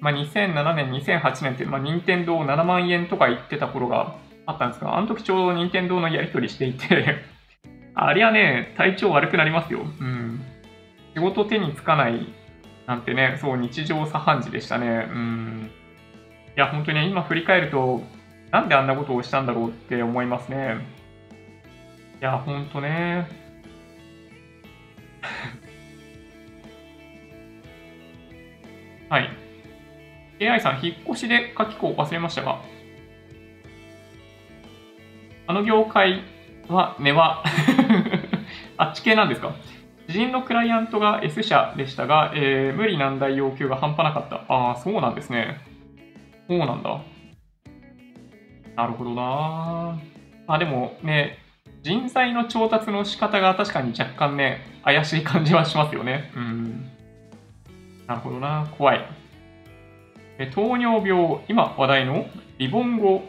[0.00, 4.16] まあ、2007年、2008年って、まあ、任天堂7万円とか言ってた頃が
[4.46, 7.33] あったんですが、あの時ちょうど任天堂のやり取りしていて
[7.94, 9.80] あれはね、体調悪くなりますよ。
[9.80, 10.40] うん。
[11.14, 12.32] 仕事手につかない
[12.86, 15.08] なんてね、そう日常茶飯事でしたね。
[15.10, 15.70] うん。
[16.56, 18.02] いや、本当にね、今振り返ると、
[18.50, 20.86] なんであんなことをしたんだろうって思いますね。
[22.20, 23.28] いや、ほんとね。
[29.08, 29.30] はい。
[30.40, 32.60] AI さん、引っ越しで書き子を忘れましたが、
[35.46, 36.22] あの業界
[36.68, 37.44] は、根は
[38.76, 39.54] あっち系なんですか？
[40.08, 44.52] 知人のクライアントが S 社でしたが、えー、無理難題要求が半端なかった。
[44.52, 45.60] ああ、そうなんですね。
[46.48, 47.00] そうなんだ。
[48.76, 49.98] なるほどな
[50.46, 51.38] あ、でもね、
[51.82, 56.32] 人材の調達の仕方が確かに若干ね、怪しい感じはしますよね。
[56.36, 56.90] うん。
[58.06, 58.68] なるほどな。
[58.76, 59.06] 怖い。
[60.38, 62.26] え糖尿病、今話題の
[62.58, 63.22] リボンゴ、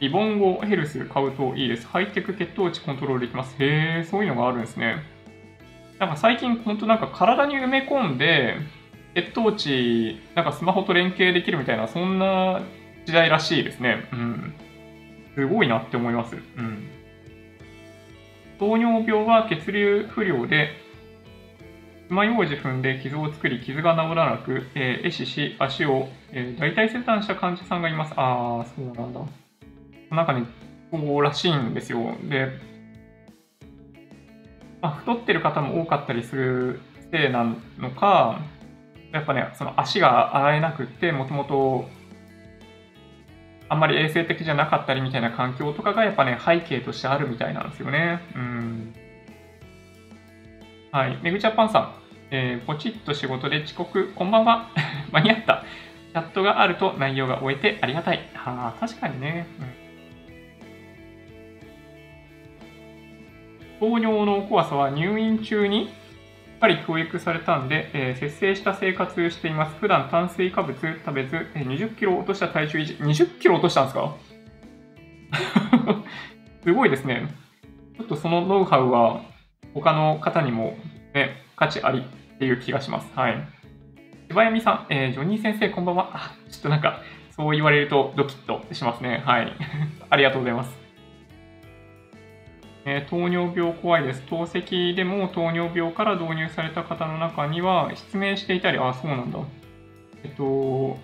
[0.00, 1.86] リボンゴヘルス買うといいです。
[1.88, 3.56] ハイテク血糖値コントロールできます。
[3.58, 5.02] へえ、そういうのがあるんですね。
[5.98, 8.56] なんか最近、本当なんか体に埋め込んで、
[9.14, 12.62] 血糖値、なんかスマホと連携できるみたいな、そんな
[13.06, 14.08] 時代らしいですね。
[14.12, 14.54] うん。
[15.34, 16.36] すごいなって思います。
[16.36, 16.88] うん。
[18.58, 20.70] 糖尿病は血流不良で
[22.08, 28.14] 爪楊枝踏んで傷を作り、傷が治らなく、えー、壊死し、足を、えー、大体切断した患者さんがいます。
[28.16, 29.20] ああ、そうなんだ。
[30.10, 30.44] なんかね、
[30.90, 32.16] そうらしいんですよ。
[32.22, 32.48] で、
[34.80, 36.80] まあ、太ってる方も多かったりする
[37.10, 37.44] せいな
[37.78, 38.40] のか、
[39.12, 41.88] やっぱね、その足が洗えなくって、もともと
[43.68, 48.20] あんまり衛生的じゃなかったりみたいな環境とかがやっぱね、背景としてあるみたいなんですよね。
[48.34, 48.94] うん。
[50.90, 51.18] はい。
[51.22, 51.94] めぐちゃパンさん。
[52.30, 54.70] えー、ポチッと仕事で遅刻、こんばんは。
[55.12, 55.64] 間に合った。
[56.12, 58.20] チャットがあると内容が終えてありがたい。
[58.34, 59.46] はあ、確かにね。
[59.60, 59.87] うん、
[63.80, 65.90] 糖尿の怖さは入院中にし
[66.56, 69.76] っかり教育されたんで、えー、節制した生活しています。
[69.76, 72.94] 普段炭水化物食べず、えー、20キロ落とした体重維持。
[72.94, 74.14] 20キロ落としたんですか？
[76.64, 77.28] すごいですね。
[77.96, 79.20] ちょっとそのノウハウは
[79.74, 80.76] 他の方にも、
[81.14, 83.08] ね、価値ありっていう気がします。
[83.14, 83.38] はい。
[84.28, 86.10] 柴闇さん、えー、ジョニー先生、こんばんは。
[86.12, 87.00] あ、ちょっとなんか、
[87.30, 89.22] そう言われるとドキッとしますね。
[89.24, 89.52] はい。
[90.10, 90.77] ありがとうございます。
[92.90, 94.22] えー、糖尿病怖いです。
[94.22, 99.38] 透析でも糖尿病から導入された方の中には、失明していたり、ああ、そうなんだ。
[100.24, 100.96] えっと、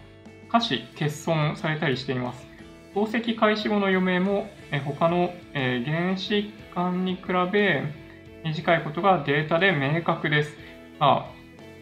[0.48, 2.46] 下肢欠損されたりしています。
[2.94, 6.44] 透析開始後の余命も、え他の、えー、原子
[6.74, 7.82] 管に比べ、
[8.44, 10.56] 短いことがデータで明確です。
[11.00, 11.30] あ、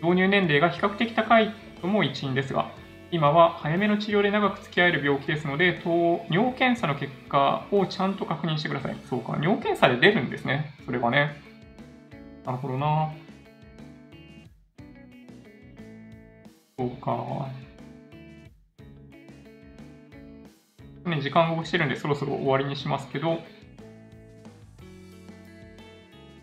[0.02, 2.72] 導入年齢が比較的高いとも一因ですが、
[3.12, 5.82] 今は早めの治療で長く付き合える病気ですので、
[6.30, 8.96] 尿検査の結果をちゃんと確認してください。
[9.10, 10.72] そうか、尿検査で出るんですね。
[10.86, 11.36] それはね。
[12.46, 13.12] なるほどな。
[16.78, 17.48] そうか。
[21.04, 23.38] ね、時間が押してるんで、そろそろ終わりにしますけど、い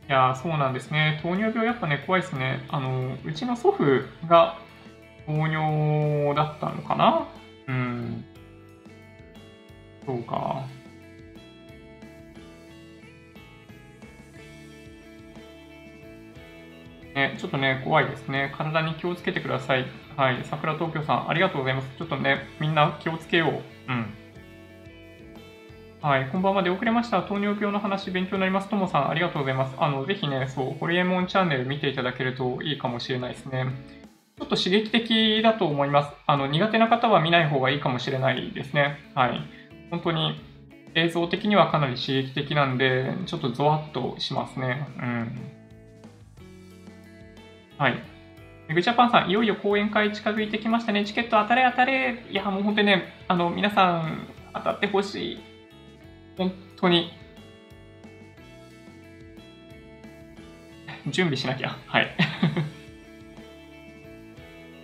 [0.07, 1.19] やそうなんですね。
[1.23, 2.63] 糖尿病やっぱね、怖いですね。
[2.69, 4.59] あの、うちの祖父が
[5.29, 7.27] 糖尿だったのかな？
[7.67, 8.25] うん。
[10.03, 10.65] そうか。
[17.13, 18.51] ね、ちょっとね、怖いですね。
[18.57, 19.85] 体に気をつけてください。
[20.17, 20.39] はい。
[20.45, 21.89] 桜東京さん、ありがとうございます。
[21.95, 23.91] ちょっとね、みんな気をつけよう。
[23.91, 24.05] うん。
[26.01, 26.63] はい、こんばんは。
[26.63, 27.21] 出遅れました。
[27.21, 28.69] 糖尿病の話、勉強になります。
[28.69, 29.75] ともさん、ありがとうございます。
[29.77, 33.67] あの、ぜひね、そう、ホリエモンチャンネル見ていただけるといいかもしれないですね。
[34.39, 36.13] ちょっと刺激的だと思います。
[36.25, 38.97] あの、苦手な方は見ない方がいいかもしれないですね。
[39.13, 39.41] はい。
[39.91, 40.41] 本当に
[40.95, 44.87] 映像的にはかなり刺激的なんで、ちょっとゾワッとしますね。
[44.97, 45.37] うん。
[47.77, 48.01] はい。
[48.73, 51.03] グジャパンさん、いよいよ講演会近づいてきましたね。
[51.03, 52.23] チケット当たれ当たれ。
[52.29, 55.39] いや、もう本当にね、あの、皆さん当たってほしい。
[56.37, 57.11] 本当に、
[61.07, 61.75] 準備しなきゃ。
[61.87, 62.07] はい。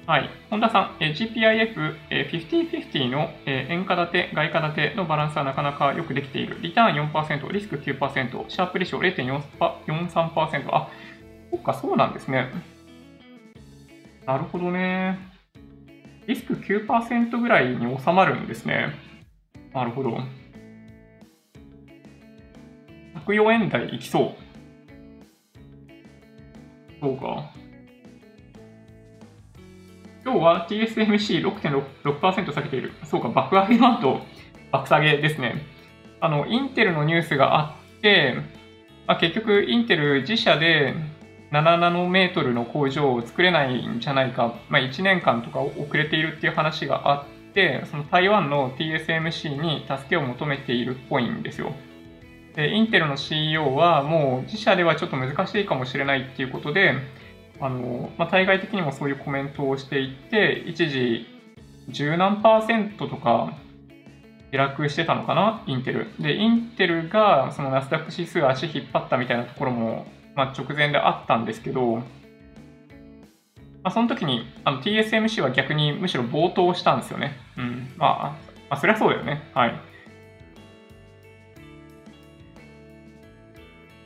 [0.08, 0.30] はい。
[0.52, 6.60] 本田さん、え GPIF、え50-50の、え円価建て、外貨建てのバランスはなかなかよくできている。
[6.62, 10.76] リターン4%、リスク9%、シャープレシオ0.43%。
[10.76, 10.90] あ、
[11.50, 12.52] そっか、そうなんですね。
[14.28, 15.18] なるほどね。
[16.28, 18.94] リスク9%ぐらいに収まるんですね。
[19.74, 20.20] なるほど。
[23.26, 24.36] 104円台いきそう。
[27.02, 27.52] そうか。
[30.26, 32.94] 今日は TSMC6.6% 下げている。
[33.04, 34.22] そうか、爆上げの後、
[34.72, 35.62] 爆下げですね。
[36.20, 38.34] あの、インテルのニュースがあって、
[39.06, 40.96] まあ、結局、インテル自社で
[41.52, 51.72] 7ナノメートルの工場を作れないんじゃないか、まあ、1年間とか遅れているっていう話があって、その台湾の TSMC に助けを求めているっぽいんですよ。
[52.56, 56.96] で、インテルの CEO はもう自社ではちょっと難しいかもしれないっていうことで、
[57.60, 61.26] あの、まあ、対外的にもそういうコメントをしていて、一時
[61.90, 63.54] 十何パーセントとか
[64.52, 66.08] 下落してたのかな、インテル。
[66.20, 70.06] で、インテルがそのナスダック指数足引っ張ったみたいなところも、
[70.36, 77.38] まあ、直前であったんですけど、まあ、その時にあの TSMC は逆にむしろ暴騰したんですよね。
[77.58, 77.94] うん。
[77.98, 78.24] まあ、
[78.70, 79.44] まあ、そりゃそうだよね。
[79.54, 79.76] はい。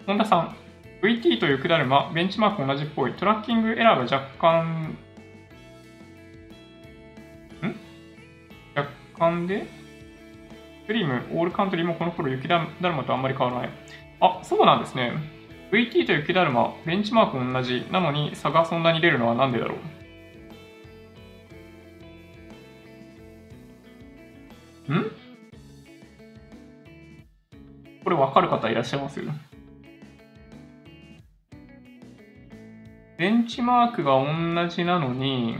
[0.06, 0.56] 本田さん、
[1.02, 3.14] VT という管馬、ベンチマーク同じっぽい。
[3.14, 4.98] トラッキングエラーが若干、
[7.62, 7.76] ん？
[8.76, 9.66] 若干で？
[10.86, 13.70] スリーム、オールカントリーもこの頃雪だるまとあんまり変わらない。
[14.20, 15.14] あ、そうなんですね。
[15.72, 17.86] VT と雪だるま、ベンチマーク同じ。
[17.92, 19.76] なのに差がそんなに出るのはなんでだろ
[24.90, 25.12] うん？
[28.04, 29.22] これ分かる方いらっしゃいます？
[33.20, 35.58] ベンチマークが同じなのに、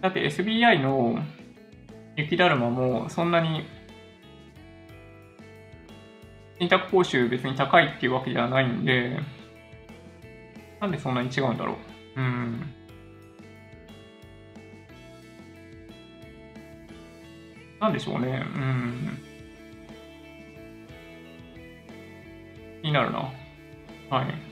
[0.00, 1.18] だって SBI の
[2.16, 3.64] 雪だるまもそんなに
[6.58, 9.20] 信託報酬別に高いっていうわけではないんで、
[10.80, 11.74] なんでそんなに違うんだろ
[12.16, 12.20] う？
[12.20, 12.60] うん。
[17.78, 18.42] なんでしょうね。
[18.54, 19.18] うん。
[22.80, 23.30] 気になるな。
[24.08, 24.45] はい。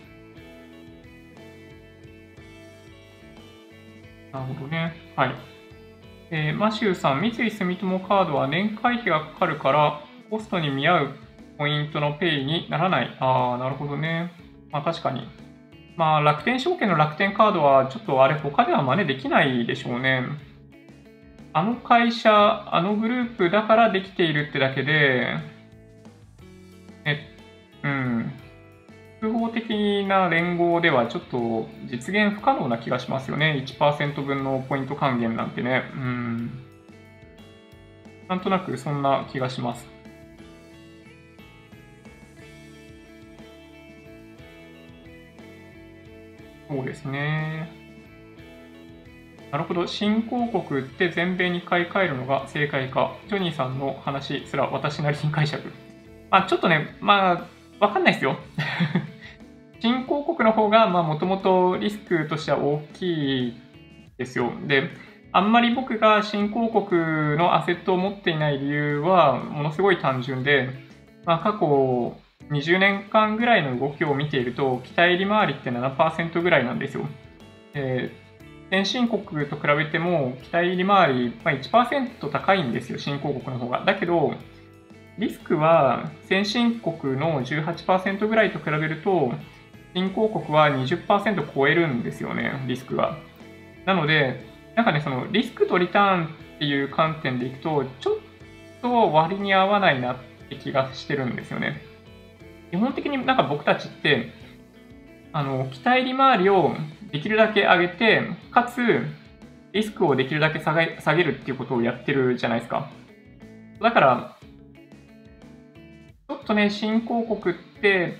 [4.34, 4.92] なるほどね。
[5.14, 5.34] はい。
[6.30, 11.14] えー、マシューさん、三井住友カードは年会費がかかるから、コストに見合う
[11.56, 13.16] ポイントのペイにならない。
[13.20, 14.32] ああ、なるほどね。
[14.72, 15.28] まあ確かに。
[15.96, 20.24] まあ楽天証券の楽天カードはちょっとあれ他では真似できないでしょうね。
[21.52, 25.36] あの会社、あのグループだからできているってだけで、
[27.04, 27.36] え、
[27.84, 28.32] うん。
[29.24, 33.64] 複合的な連合ではちょっと実現不可能な気がしますよね。
[33.66, 35.90] 1%分のポイント還元なんてね。
[35.94, 36.50] うん。
[38.28, 39.86] なんとなくそんな気がします。
[46.68, 47.70] そうですね。
[49.50, 49.86] なるほど。
[49.86, 53.16] 新興国って全米に買い替えるのが正解か。
[53.28, 55.72] ジョニーさんの話すら私なりに解釈。
[56.30, 57.46] まあ、ちょっとね、まあ、
[57.80, 58.36] わかんないですよ。
[59.84, 63.60] 新興国の方がもともとリスクとしては大きい
[64.16, 64.50] ですよ。
[64.66, 64.88] で、
[65.30, 70.70] あんまり僕が新興国のアセットを持っていない理由はものすごい単純で、
[71.26, 72.16] まあ、過去
[72.50, 77.06] 20年間ぐらいの動きを見ていると、期待利回りって7%ぐらいなんですよ。
[77.74, 83.84] えー、先進国と比べても期待利回り、まあ、1%高いんですよ、新興国の方が。
[83.84, 84.32] だけど、
[85.18, 89.34] リスクは先進国の18%ぐらいと比べると、
[89.94, 93.16] 新興国は20%超えるんですよね、リスクが。
[93.86, 94.44] なので、
[94.74, 98.14] なんかね、そのリスクとリターンっていう観点でいくと、ちょっ
[98.82, 100.16] と割に合わないなっ
[100.48, 101.80] て気がしてるんですよね。
[102.70, 104.32] 基本的になんか僕たちって、
[105.32, 106.74] あの、期待利回りを
[107.12, 108.80] できるだけ上げて、かつ、
[109.72, 112.90] リスクをできるだけ下げ下げるっていうことをやってるじゃないですか。
[113.80, 114.36] だから、
[116.28, 118.18] ちょっとね、新興国って、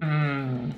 [0.00, 0.74] うん、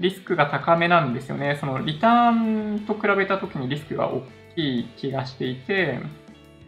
[0.00, 1.56] リスクが高めなんですよね。
[1.60, 2.30] そのリター
[2.76, 4.22] ンと比べたときにリスクが大
[4.56, 6.00] きい気がしていて、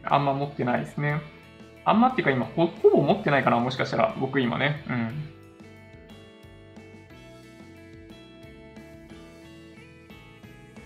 [0.04, 1.20] あんま持ってないですね。
[1.84, 4.84] あんまっていうか今ほ、ほぼ持ってないかな、もしかしたら、僕今ね。
[4.88, 5.32] うん。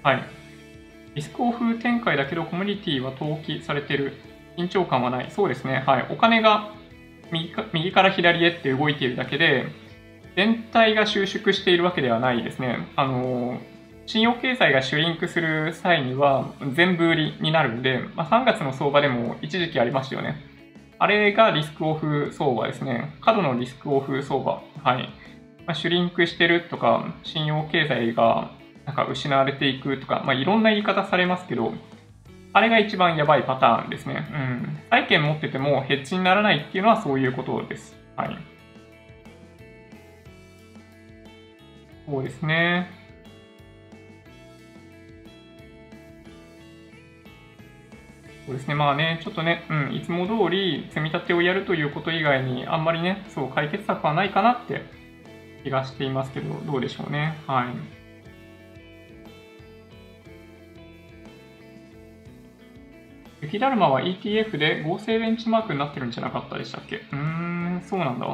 [0.04, 0.22] はい。
[1.16, 4.14] リスクオフ展開だけどコミュニティは登記されてる。
[4.56, 5.30] 緊張感はない。
[5.30, 5.82] そうですね。
[5.84, 6.06] はい。
[6.10, 6.70] お金が
[7.32, 9.66] 右か右から左へって動いているだけで、
[10.36, 12.86] 全体が収縮しているわけではないですね。
[12.94, 13.58] あの、
[14.06, 20.36] 信用経済がシュリンクする際には全部売りになるんで、まあ、3月の相場でも一時期ありましたよね。
[20.98, 23.16] あれがリスクオフ相場ですね。
[23.20, 24.62] 過度のリスクオフ相場。
[24.82, 25.08] はい。
[25.66, 28.50] まあ、シュリンクしてるとか、信用経済が
[28.84, 31.72] なんか失われていくとか、まあ、いろんな言い方されますけど、
[32.52, 34.28] あれが一番やばいパターンですね。
[34.32, 34.78] うん。
[34.90, 37.96] 債券持っててもヘッジにならないっていうのはそういうことです。
[38.16, 38.55] はい。
[42.06, 42.88] そうですね。
[48.46, 48.76] そうですね。
[48.76, 54.82] まあね、ちょっとね、うん、いつも通り積み立てをやるということ以外に、あんまりね、そう、解決策はないかなって
[55.64, 57.34] 気がしていますけど、どうでしょうね。
[57.48, 57.74] はい。
[63.42, 66.96] 雪だるまは ETF で合成ベンチマークになってるんじゃなかったでしたっけ？
[66.96, 68.26] うーん、そうなんだ。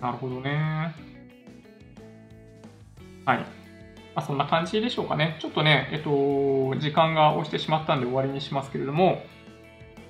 [0.00, 0.94] なるほどね。
[3.24, 3.38] はい。
[3.38, 5.36] まあ、そんな感じでしょうかね。
[5.40, 6.10] ちょっとね、えっと、
[6.80, 9.22] 時間が押してしまったんで終わりにしますけれども、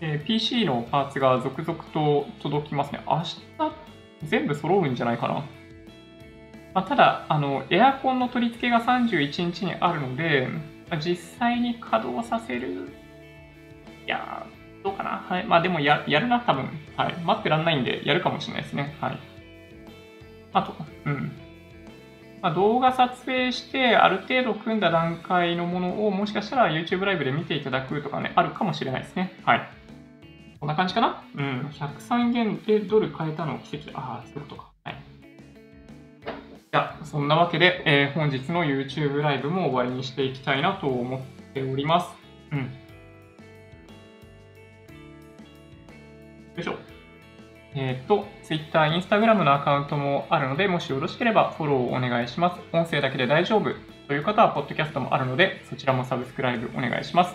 [0.01, 3.01] えー、PC のパーツが続々と届きますね。
[3.07, 3.37] 明日
[4.25, 5.45] 全部揃うんじゃないかな。
[6.75, 10.49] まあ、ただあの、エアコンの取り付けが31日にあるので、
[10.91, 12.93] まあ、実際に稼働させる、
[14.07, 14.47] いや
[14.85, 15.25] どうかな。
[15.29, 15.45] はい。
[15.45, 16.69] まあでもや、やるな、多分。
[16.97, 17.15] はい。
[17.25, 18.97] 待ってらんないんで、やるかもしれないですね。
[19.01, 19.36] はい。
[20.61, 20.75] あ、
[21.05, 21.33] うん。
[22.43, 29.39] まあ、動画撮影して、ある程度組んだ段階のものを、もしかしたら YouTube ライブで見ていただくとかね、あるかもしれないですね。
[29.45, 29.69] はい。
[30.61, 31.23] こんな感じかな？
[31.35, 31.61] うん。
[31.73, 33.91] 103元でドル変えたの奇跡。
[33.99, 34.77] ああ、そういうことか。
[36.77, 41.21] や、そんなわけで、えー、本日の YouTube ライブも終わりにしていきたいなと思っ
[41.55, 42.11] ております。
[42.53, 42.59] うん。
[42.59, 42.67] よ
[46.59, 46.96] いしょ。
[47.77, 52.61] えっ、ー、と、Twitter、Instagram のアカウントもあるので、もしよろしければフォローをお願いします。
[52.73, 53.71] 音声だけで大丈夫
[54.09, 57.35] という方は、ポッドキャストもあるので、そちらもサブスクライブお願いします。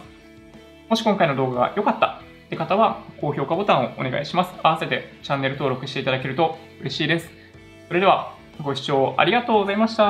[0.90, 4.54] もし今回の動画が良かったって方は、高評価ボタンをお願いします。
[4.64, 7.30] 合わせてチャンネル登録していただけると嬉しいです。
[7.88, 10.04] それでは、ご視聴ありがとうございました。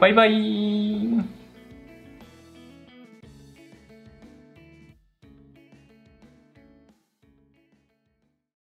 [0.00, 1.37] バイバイ。